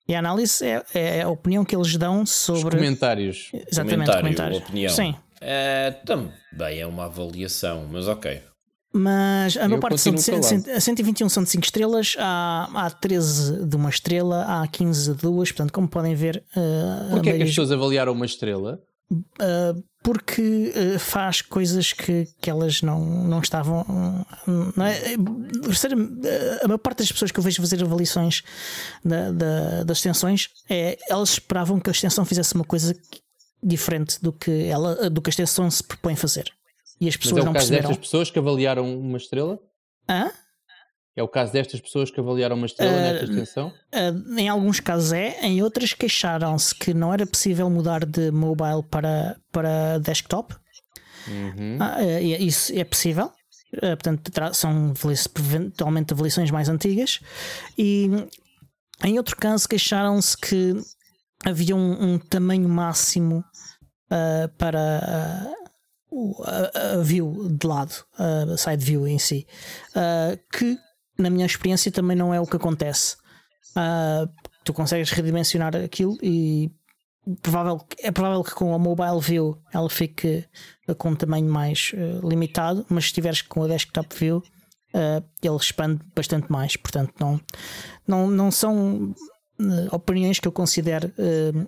[0.06, 2.76] E a análise é, é, a opinião que eles dão sobre.
[2.76, 3.50] Os comentários.
[3.54, 4.58] Exatamente, Comentário, comentários.
[4.58, 4.92] Opinião.
[4.92, 5.16] Sim.
[5.40, 8.40] É, também é uma avaliação, mas ok.
[8.96, 13.74] Mas a maior parte são de 121 são de 5 estrelas, há, há 13 de
[13.74, 16.44] uma estrela, há 15 de duas, portanto, como podem ver.
[16.56, 18.80] Uh, Porquê é que as pessoas avaliaram uma estrela?
[19.12, 23.84] Uh, porque uh, faz coisas que, que elas não, não estavam.
[24.46, 25.14] Não é?
[26.62, 28.42] A maior parte das pessoas que eu vejo fazer avaliações
[29.04, 32.94] da, da, das extensões é elas esperavam que a extensão fizesse uma coisa
[33.64, 36.52] diferente do que, ela, do que a extensão se propõe fazer.
[37.00, 37.88] E as pessoas Mas é o não caso perceberam.
[37.88, 39.58] destas pessoas que avaliaram uma estrela?
[40.08, 40.30] Hã?
[41.16, 43.72] É o caso destas pessoas que avaliaram uma estrela uh, nesta extensão?
[43.94, 48.82] Uh, em alguns casos é, em outras queixaram-se que não era possível mudar de mobile
[48.90, 50.54] para, para desktop.
[51.28, 51.78] Uhum.
[51.78, 53.30] Uh, isso é possível.
[53.80, 54.92] portanto, são
[55.38, 57.20] eventualmente avaliações mais antigas.
[57.78, 58.10] E
[59.04, 60.74] em outro caso queixaram-se que
[61.44, 63.44] havia um, um tamanho máximo
[64.58, 65.54] para
[66.12, 69.46] a, a, view de lado, a side view em si,
[70.52, 70.78] que
[71.18, 73.16] na minha experiência, também não é o que acontece.
[73.76, 74.28] Uh,
[74.64, 76.70] tu consegues redimensionar aquilo e
[77.42, 80.46] provável, é provável que com a mobile view ela fique
[80.98, 84.38] com um tamanho mais uh, limitado, mas se estiveres com a desktop view
[84.94, 86.76] uh, ele expande bastante mais.
[86.76, 87.40] Portanto, não,
[88.06, 89.14] não, não são uh,
[89.92, 91.12] opiniões que eu considero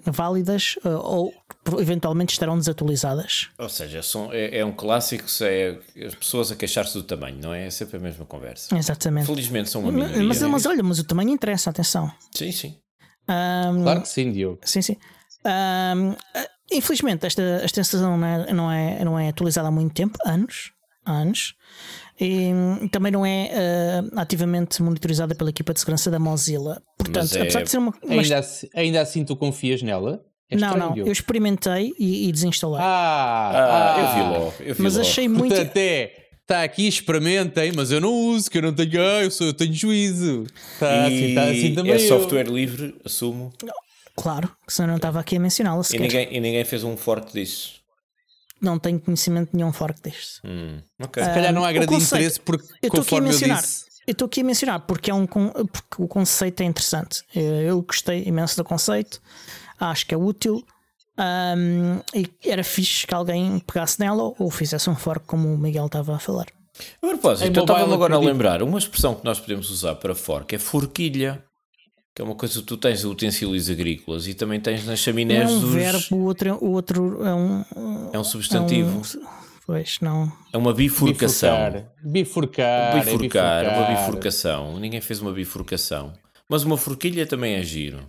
[0.05, 1.33] válidas ou
[1.79, 3.49] eventualmente estarão desatualizadas.
[3.59, 7.55] Ou seja, são, é, é, um clássico, é as pessoas a queixar-se do tamanho, não
[7.55, 7.67] é?
[7.67, 8.77] É sempre a mesma conversa.
[8.77, 9.27] Exatamente.
[9.27, 10.17] Felizmente são uma minoria.
[10.23, 12.11] Mas, mas, mas olha, mas o tamanho interessa, atenção.
[12.35, 12.77] Sim, sim.
[13.29, 14.61] Um, claro que sim, Diogo.
[14.65, 14.97] Sim, sim.
[15.45, 16.15] Um,
[16.73, 20.73] infelizmente, esta extensão não é, não, é, não é atualizada há muito tempo anos.
[21.05, 21.55] Anos.
[22.19, 26.83] E também não é uh, ativamente monitorizada pela equipa de segurança da Mozilla.
[26.97, 27.43] Portanto, é...
[27.43, 27.95] apesar de ser uma.
[28.03, 28.23] uma...
[28.23, 30.25] Ainda, assim, ainda assim, tu confias nela?
[30.49, 32.79] É não, não, eu experimentei e, e desinstalei.
[32.81, 34.55] Ah, ah, ah, eu vi logo.
[34.61, 35.07] Eu vi mas logo.
[35.07, 35.55] achei muito.
[35.55, 36.13] Portanto, é.
[36.43, 39.03] Está aqui, experimentem, mas eu não uso, que eu não tenho.
[39.03, 40.45] Ah, eu, sou, eu tenho juízo.
[40.75, 41.93] Está assim, tá assim também.
[41.93, 43.53] É software livre, assumo.
[44.15, 45.83] Claro, que senão não estava aqui a mencioná-la.
[45.93, 47.81] E ninguém, e ninguém fez um fork disso.
[48.61, 50.41] Não tenho conhecimento nenhum fork deste.
[50.45, 51.23] Hum, okay.
[51.23, 53.87] Se calhar não há grande conceito, interesse, porque eu conforme eu disse.
[54.07, 57.25] Eu estou aqui a mencionar porque, é um, porque o conceito é interessante.
[57.35, 59.21] Eu gostei imenso do conceito
[59.79, 60.65] acho que é útil.
[61.19, 65.87] Um, e era fixe que alguém pegasse nela ou fizesse um fork como o Miguel
[65.87, 66.47] estava a falar.
[67.03, 70.55] A propósito, eu estava-me agora a lembrar, uma expressão que nós podemos usar para fork
[70.55, 71.43] é forquilha,
[72.17, 75.51] que é uma coisa que tu tens de utensílios agrícolas e também tens nas chaminés
[75.51, 75.75] é um dos...
[75.75, 77.63] verbo, o outro, o outro é um...
[78.11, 78.89] É um substantivo.
[78.89, 79.27] É um,
[79.67, 80.33] pois, não...
[80.51, 81.85] É uma bifurcação.
[82.03, 82.95] Bifurcar.
[82.95, 83.05] Bifurcar.
[83.05, 84.81] Bifurcar, é uma bifurcação.
[84.81, 86.15] Ninguém fez uma bifurcação.
[86.49, 88.01] Mas uma forquilha também é giro.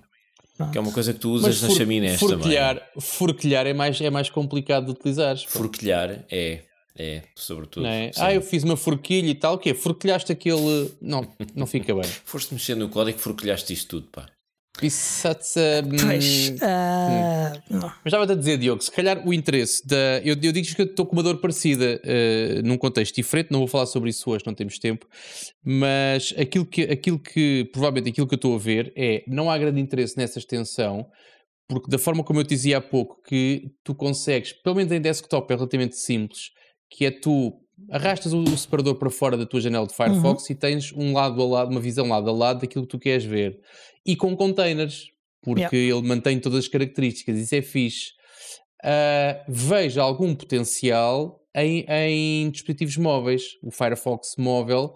[0.56, 0.72] Pronto.
[0.72, 3.02] Que é uma coisa que tu usas nas chaminés forquilhar, também.
[3.02, 5.36] Forquilhar é mais, é mais complicado de utilizar.
[5.50, 6.62] Forquilhar é,
[6.98, 7.86] é, sobretudo.
[7.86, 8.12] É?
[8.18, 9.74] Ah, eu fiz uma forquilha e tal, o quê?
[9.74, 10.92] Forquilhaste aquele.
[11.02, 12.04] Não, não fica bem.
[12.26, 14.26] Foste mexer no código e forquilhaste isto tudo, pá.
[14.82, 15.28] Isso,
[16.00, 20.20] pois, uh, Mas estava a dizer, Diogo, se calhar o interesse da.
[20.24, 23.68] Eu, eu digo que estou com uma dor parecida uh, num contexto diferente, não vou
[23.68, 25.08] falar sobre isso hoje, não temos tempo,
[25.64, 29.58] mas aquilo que, aquilo que provavelmente aquilo que eu estou a ver é não há
[29.58, 31.08] grande interesse nessa extensão,
[31.68, 35.02] porque da forma como eu te dizia há pouco, que tu consegues, pelo menos em
[35.02, 36.52] desktop é relativamente simples,
[36.90, 37.54] que é tu
[37.92, 40.52] arrastas o, o separador para fora da tua janela de Firefox uhum.
[40.52, 43.24] e tens um lado a lado, uma visão lado a lado daquilo que tu queres
[43.24, 43.60] ver
[44.06, 45.06] e com containers,
[45.42, 45.98] porque yeah.
[45.98, 48.12] ele mantém todas as características, isso é fixe.
[48.84, 54.94] Uh, vejo algum potencial em, em, dispositivos móveis, o Firefox móvel,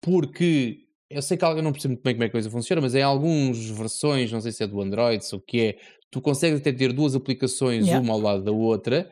[0.00, 0.78] porque
[1.10, 2.94] eu sei que alguém não percebe muito bem como é que a coisa funciona, mas
[2.94, 5.78] em algumas versões, não sei se é do Android, ou o que é,
[6.10, 8.02] tu consegues até ter duas aplicações, yeah.
[8.02, 9.10] uma ao lado da outra,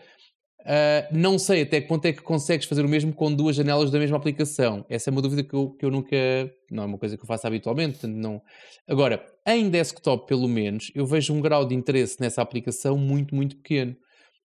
[0.64, 3.90] Uh, não sei até que ponto é que consegues fazer o mesmo com duas janelas
[3.90, 4.84] da mesma aplicação.
[4.88, 6.16] Essa é uma dúvida que eu, que eu nunca.
[6.70, 8.06] Não é uma coisa que eu faço habitualmente.
[8.06, 8.40] Não.
[8.88, 13.56] Agora, em desktop, pelo menos, eu vejo um grau de interesse nessa aplicação muito, muito
[13.56, 13.94] pequeno.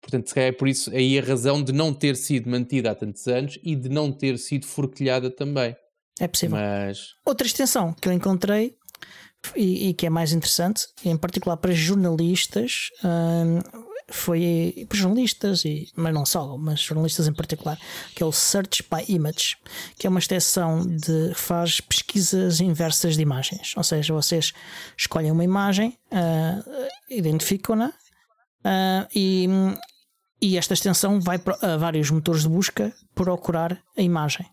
[0.01, 2.95] Portanto, se calhar é por isso aí a razão de não ter sido mantida há
[2.95, 5.75] tantos anos e de não ter sido forquilhada também.
[6.19, 6.57] É possível.
[6.57, 7.13] Mas...
[7.25, 8.75] Outra extensão que eu encontrei
[9.55, 13.59] e, e, que é mais interessante, em particular para jornalistas, um,
[14.11, 17.79] foi para jornalistas, e, mas não só, mas jornalistas em particular,
[18.15, 19.57] que é o Search by Image,
[19.97, 23.73] que é uma extensão de faz pesquisas inversas de imagens.
[23.75, 24.53] Ou seja, vocês
[24.97, 29.47] escolhem uma imagem, uh, identificam-na uh, e,
[30.41, 34.45] e esta extensão vai a vários motores de busca procurar a imagem.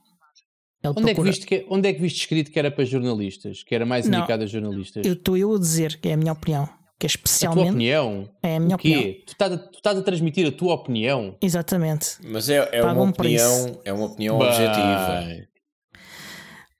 [0.85, 3.65] Onde é, que viste que, onde é que viste escrito que era para jornalistas?
[3.65, 5.05] Que era mais indicado a jornalistas?
[5.05, 6.69] Eu estou eu a dizer que é a minha opinião.
[6.99, 7.61] Que é especialmente.
[7.61, 8.29] A tua opinião?
[8.43, 8.89] É a minha o quê?
[8.89, 9.15] opinião.
[9.25, 11.37] Tu estás, a, tu estás a transmitir a tua opinião?
[11.41, 12.17] Exatamente.
[12.25, 15.47] Mas é, é uma opinião, é uma opinião objetiva.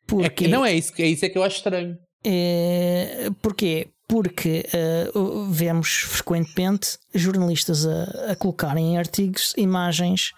[0.07, 0.27] Porque...
[0.27, 1.97] É que não é isso, é isso é que eu acho estranho.
[2.25, 3.89] É, porquê?
[4.09, 4.65] Porque
[5.15, 10.33] uh, vemos frequentemente jornalistas a, a colocarem em artigos imagens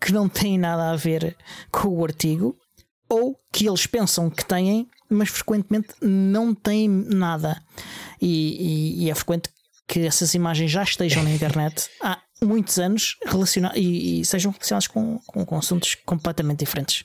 [0.00, 1.34] que não têm nada a ver
[1.72, 2.54] com o artigo
[3.08, 7.62] ou que eles pensam que têm, mas frequentemente não têm nada.
[8.20, 9.50] E, e, e é frequente
[9.86, 13.16] que essas imagens já estejam na internet há muitos anos
[13.74, 17.04] e, e, sejam relacionadas com, com, com, assuntos completamente diferentes.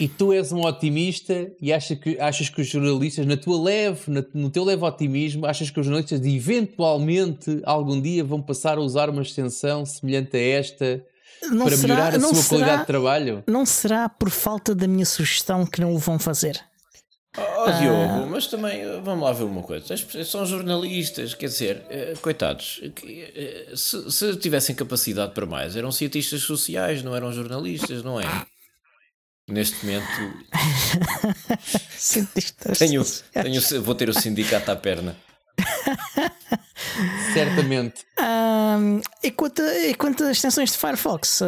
[0.00, 4.10] E tu és um otimista e achas que, achas que os jornalistas, na tua leve,
[4.10, 8.80] na, no teu leve otimismo, achas que os jornalistas eventualmente algum dia vão passar a
[8.80, 11.04] usar uma extensão semelhante a esta
[11.50, 13.44] não para será, melhorar a sua será, qualidade de trabalho?
[13.46, 16.60] Não será por falta da minha sugestão que não o vão fazer?
[17.36, 19.96] Oh, Diogo, mas também vamos lá ver uma coisa.
[20.24, 26.42] São jornalistas, quer dizer, eh, coitados, eh, se, se tivessem capacidade para mais, eram cientistas
[26.42, 28.46] sociais, não eram jornalistas, não é?
[29.48, 30.06] Neste momento
[31.90, 35.16] cientistas tenho, tenho, vou ter o sindicato à perna.
[37.34, 38.06] Certamente.
[38.18, 41.40] Um, e, quanto, e quanto às extensões de Firefox,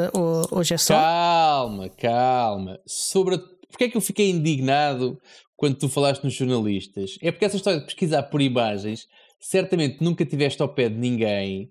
[0.51, 0.95] hoje é só?
[0.95, 2.80] Calma, calma.
[2.84, 3.39] Sobre a...
[3.39, 5.18] Porquê é que eu fiquei indignado
[5.57, 7.19] quando tu falaste nos jornalistas?
[7.23, 9.07] É porque essa história de pesquisar por imagens,
[9.41, 11.71] certamente nunca tiveste ao pé de ninguém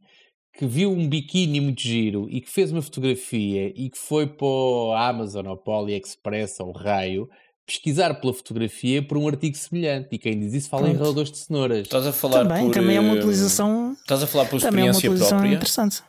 [0.58, 4.48] que viu um biquíni muito giro e que fez uma fotografia e que foi para
[4.48, 7.30] o Amazon ou para o AliExpress ou o Raio
[7.66, 10.10] pesquisar pela fotografia por um artigo semelhante.
[10.12, 10.96] E quem diz isso fala Pronto.
[10.96, 11.82] em raladores de cenouras.
[11.82, 13.94] Estás a falar também, por, também é uma utilização.
[13.94, 15.54] Estás a falar por experiência é uma própria.
[15.54, 16.04] interessante.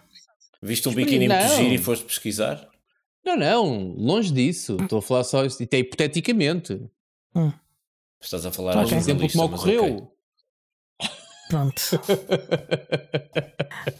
[0.63, 2.69] Viste um biquíni muito giro e foste pesquisar?
[3.25, 4.77] Não, não, longe disso.
[4.81, 6.81] Estou a falar só isso, até hipoteticamente.
[7.35, 7.53] Hum.
[8.21, 8.99] Estás a falar okay.
[8.99, 9.85] exemplo que me ocorreu.
[9.85, 10.17] Okay.
[11.49, 11.83] Pronto.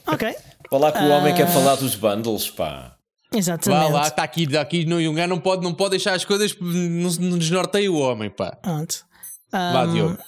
[0.07, 0.37] ok.
[0.69, 1.37] Falar com o homem uh...
[1.37, 2.97] quer falar dos bundles, pá.
[3.33, 3.83] Exatamente.
[3.83, 6.57] Vá lá, está aqui, tá aqui no Yungan, não pode, não pode deixar as coisas,
[6.61, 8.57] não, não desnorteia o homem, pá.
[8.57, 9.05] Pronto.
[9.53, 10.19] Um, Vá, Diogo.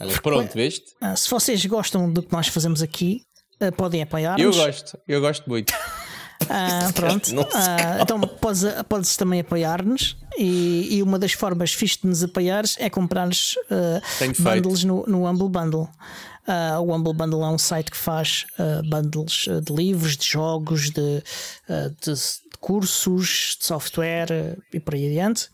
[0.00, 0.84] Olha, pronto, veste?
[1.02, 3.22] Uh, se vocês gostam do que nós fazemos aqui,
[3.62, 4.42] uh, podem apoiar-nos.
[4.42, 5.72] Eu gosto, eu gosto muito.
[6.46, 12.06] Uh, pronto, uh, então podes, podes também apoiar-nos e, e, uma das formas fixe de
[12.06, 15.88] nos apoiares é comprar-nos uh, bundles no, no Humble Bundle.
[16.46, 20.90] Uh, o Humble Bundle é um site que faz uh, bundles de livros, de jogos,
[20.90, 21.22] de,
[22.02, 25.48] de, de cursos, de software e por aí adiante,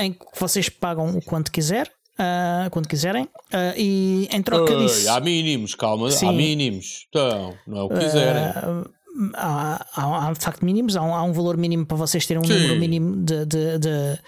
[0.00, 1.90] em que vocês pagam o quanto quiser.
[2.18, 5.08] Uh, quando quiserem, uh, e em troca Ei, disso.
[5.08, 6.28] Há mínimos, calma, Sim.
[6.28, 7.06] há mínimos.
[7.08, 8.42] Então, não é o que quiserem.
[8.42, 8.90] Uh,
[9.34, 12.42] há, há, há, de facto mínimos, há um, há um, valor mínimo para vocês terem
[12.42, 12.54] um Sim.
[12.54, 14.18] número mínimo de, de, de,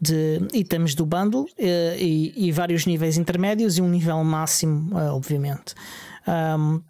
[0.00, 5.10] de, itens do bundle eh, e, e, vários níveis intermédios e um nível máximo, eh,
[5.10, 5.74] obviamente.
[6.26, 6.82] Um,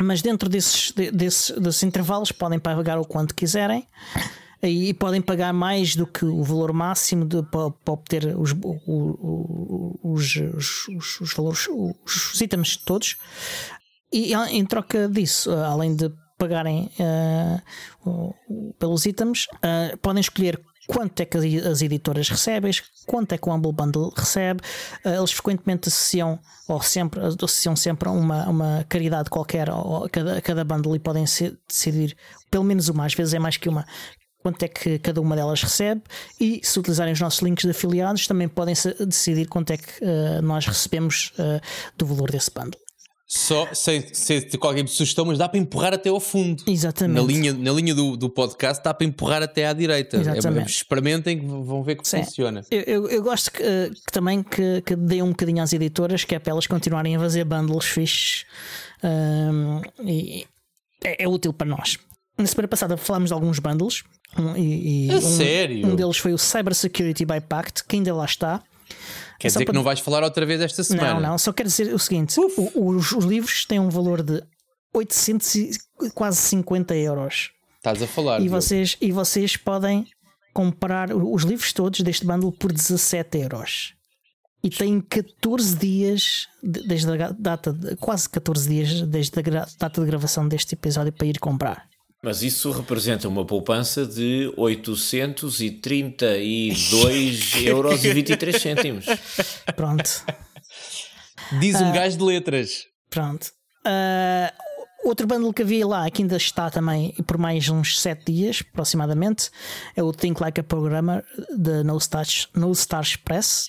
[0.00, 3.86] mas dentro desses, desses, desses intervalos podem pagar o quanto quiserem
[4.60, 8.52] e podem pagar mais do que o valor máximo de, para, para obter os,
[10.02, 13.16] os, os, os, valores, os itens todos.
[14.12, 16.10] E em troca disso, além de
[16.44, 16.90] pagarem
[18.04, 18.34] uh,
[18.78, 22.70] pelos itens, uh, podem escolher quanto é que as editoras recebem,
[23.06, 24.60] quanto é que o Humble Bundle recebe.
[25.04, 26.38] Uh, eles frequentemente associam,
[26.68, 32.14] ou sempre, associam sempre uma, uma caridade qualquer a cada, cada bundle e podem decidir,
[32.50, 33.86] pelo menos uma, às vezes é mais que uma,
[34.42, 36.02] quanto é que cada uma delas recebe
[36.38, 38.74] e se utilizarem os nossos links de afiliados também podem
[39.06, 41.60] decidir quanto é que uh, nós recebemos uh,
[41.96, 42.83] do valor desse bundle.
[43.26, 46.62] Só sem, sem ter qualquer sugestão, mas dá para empurrar até ao fundo.
[46.66, 47.20] Exatamente.
[47.20, 50.18] Na linha, na linha do, do podcast dá para empurrar até à direita.
[50.18, 50.66] É, Exatamente.
[50.66, 52.22] É, experimentem que vão ver que Sim.
[52.22, 52.62] funciona.
[52.70, 56.34] Eu, eu, eu gosto que, que, também que, que dê um bocadinho às editoras, que
[56.34, 58.44] é para elas continuarem a fazer bundles fixes.
[59.02, 60.46] Um, e
[61.02, 61.98] é, é, útil para nós.
[62.36, 64.04] Na semana passada falámos de alguns bundles.
[64.38, 65.86] Um, e, e um, sério?
[65.86, 68.62] Um deles foi o Cyber Security by Pact, que ainda lá está.
[69.38, 69.74] Quer é dizer que para...
[69.74, 71.14] não vais falar outra vez esta semana?
[71.14, 74.42] Não, não, só quero dizer o seguinte: os, os, livros têm um valor de
[74.92, 75.70] 800 e
[76.14, 77.50] quase 50 euros.
[77.76, 78.40] Estás a falar.
[78.40, 80.06] E vocês, e vocês podem
[80.52, 83.94] comprar os livros todos deste bundle por 17 euros.
[84.62, 90.48] e tem 14 dias, desde a data, quase 14 dias desde a data de gravação
[90.48, 91.86] deste episódio para ir comprar.
[92.24, 99.04] Mas isso representa uma poupança de 832 euros e 23 cêntimos.
[99.76, 100.24] Pronto.
[101.60, 102.86] Diz um uh, gajo de letras.
[103.10, 103.52] Pronto.
[103.86, 104.50] Uh,
[105.06, 109.50] outro bundle que havia lá, que ainda está também por mais uns 7 dias, aproximadamente,
[109.94, 111.22] é o Think Like a Programmer
[111.54, 113.68] da No Stars, no Stars Press,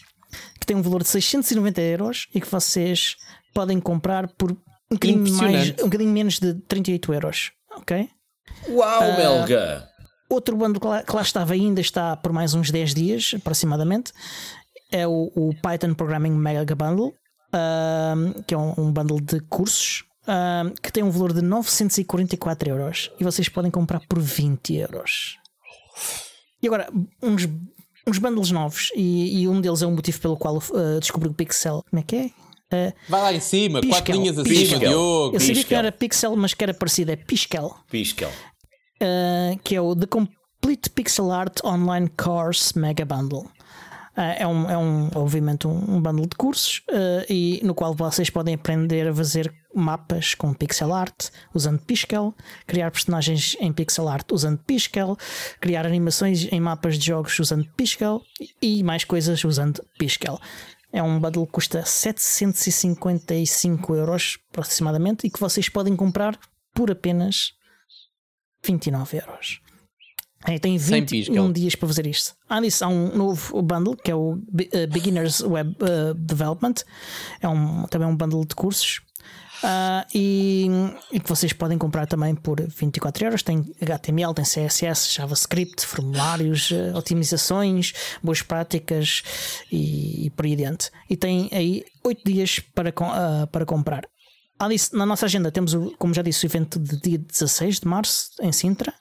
[0.62, 3.18] que tem um valor de 690 euros e que vocês
[3.54, 4.58] podem comprar por um
[4.92, 7.52] bocadinho, mais, um bocadinho menos de 38 euros.
[7.76, 8.08] Ok?
[8.70, 9.90] Uau, uh, Melga!
[10.30, 14.12] Outro bundle que lá, que lá, estava ainda está por mais uns 10 dias, aproximadamente.
[14.92, 17.14] É o, o Python Programming Mega Bundle,
[17.54, 20.04] uh, que é um, um, bundle de cursos.
[20.24, 25.38] Uh, que tem um valor de 944 euros e vocês podem comprar por 20 euros.
[26.64, 26.90] E agora,
[27.22, 27.48] uns,
[28.08, 31.34] uns bundles novos, e, e um deles é um motivo pelo qual uh, descobri o
[31.34, 31.84] Pixel.
[31.88, 32.32] Como é que é?
[32.74, 33.96] Uh, Vai lá em cima, Piskel.
[33.98, 34.80] quatro linhas acima, Piskel.
[34.80, 35.36] Diogo.
[35.36, 35.68] Eu sabia Piskel.
[35.68, 37.76] que era Pixel, mas que era parecido, é Piskel.
[37.90, 38.32] Piskel.
[39.02, 43.46] Uh, que é o The Complete Pixel Art Online Course Mega Bundle.
[44.18, 47.94] Uh, é, um, é um, obviamente, um, um bundle de cursos uh, e no qual
[47.94, 52.34] vocês podem aprender a fazer mapas com pixel art usando Piskel,
[52.66, 55.18] criar personagens em pixel art usando Piskel,
[55.60, 58.22] criar animações em mapas de jogos usando Piskel
[58.62, 60.40] e mais coisas usando Piskel.
[60.96, 66.40] É um bundle que custa 755 euros aproximadamente e que vocês podem comprar
[66.74, 67.52] por apenas
[68.64, 69.60] 29 euros.
[70.48, 72.34] É, tem 21 dias para fazer isto.
[72.48, 74.42] Há disso, há um novo bundle que é o uh,
[74.90, 76.76] Beginners Web uh, Development.
[77.42, 79.02] É um, também um bundle de cursos.
[79.66, 80.68] Uh, e,
[81.12, 83.42] e, que vocês podem comprar também por 24 euros.
[83.42, 87.92] Tem HTML, tem CSS, JavaScript, formulários, uh, otimizações,
[88.22, 89.24] boas práticas
[89.72, 90.92] e, e por aí adiante.
[91.10, 94.08] E tem aí 8 dias para, uh, para comprar.
[94.60, 97.88] Alice, na nossa agenda temos, o, como já disse, o evento de dia 16 de
[97.88, 98.94] março em Sintra,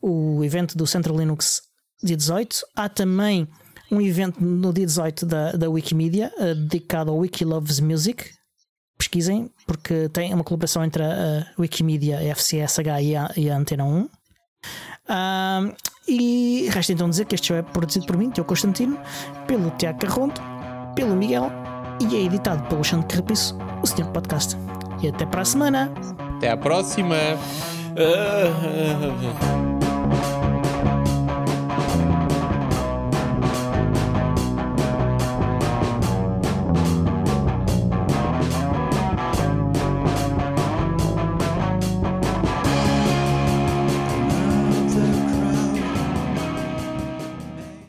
[0.00, 1.62] o evento do Central Linux
[2.02, 2.64] dia 18.
[2.74, 3.46] Há também
[3.90, 6.32] um evento no dia 18 da, da Wikimedia
[6.68, 8.30] dedicado ao Wiki Loves Music,
[9.06, 13.84] pesquisem, porque tem uma colaboração entre a, Wikimedia, a FCSH e a, e a Antena
[13.84, 14.08] 1.
[16.08, 18.98] e resta então dizer que este show é produzido por mim, Teo Constantino,
[19.46, 20.42] pelo Tiago Carronto,
[20.94, 21.50] pelo Miguel
[22.00, 24.56] e é editado pelo Xande Carrapiço, o Senhor Podcast.
[25.02, 25.92] E até para a semana!
[26.36, 27.16] Até à próxima!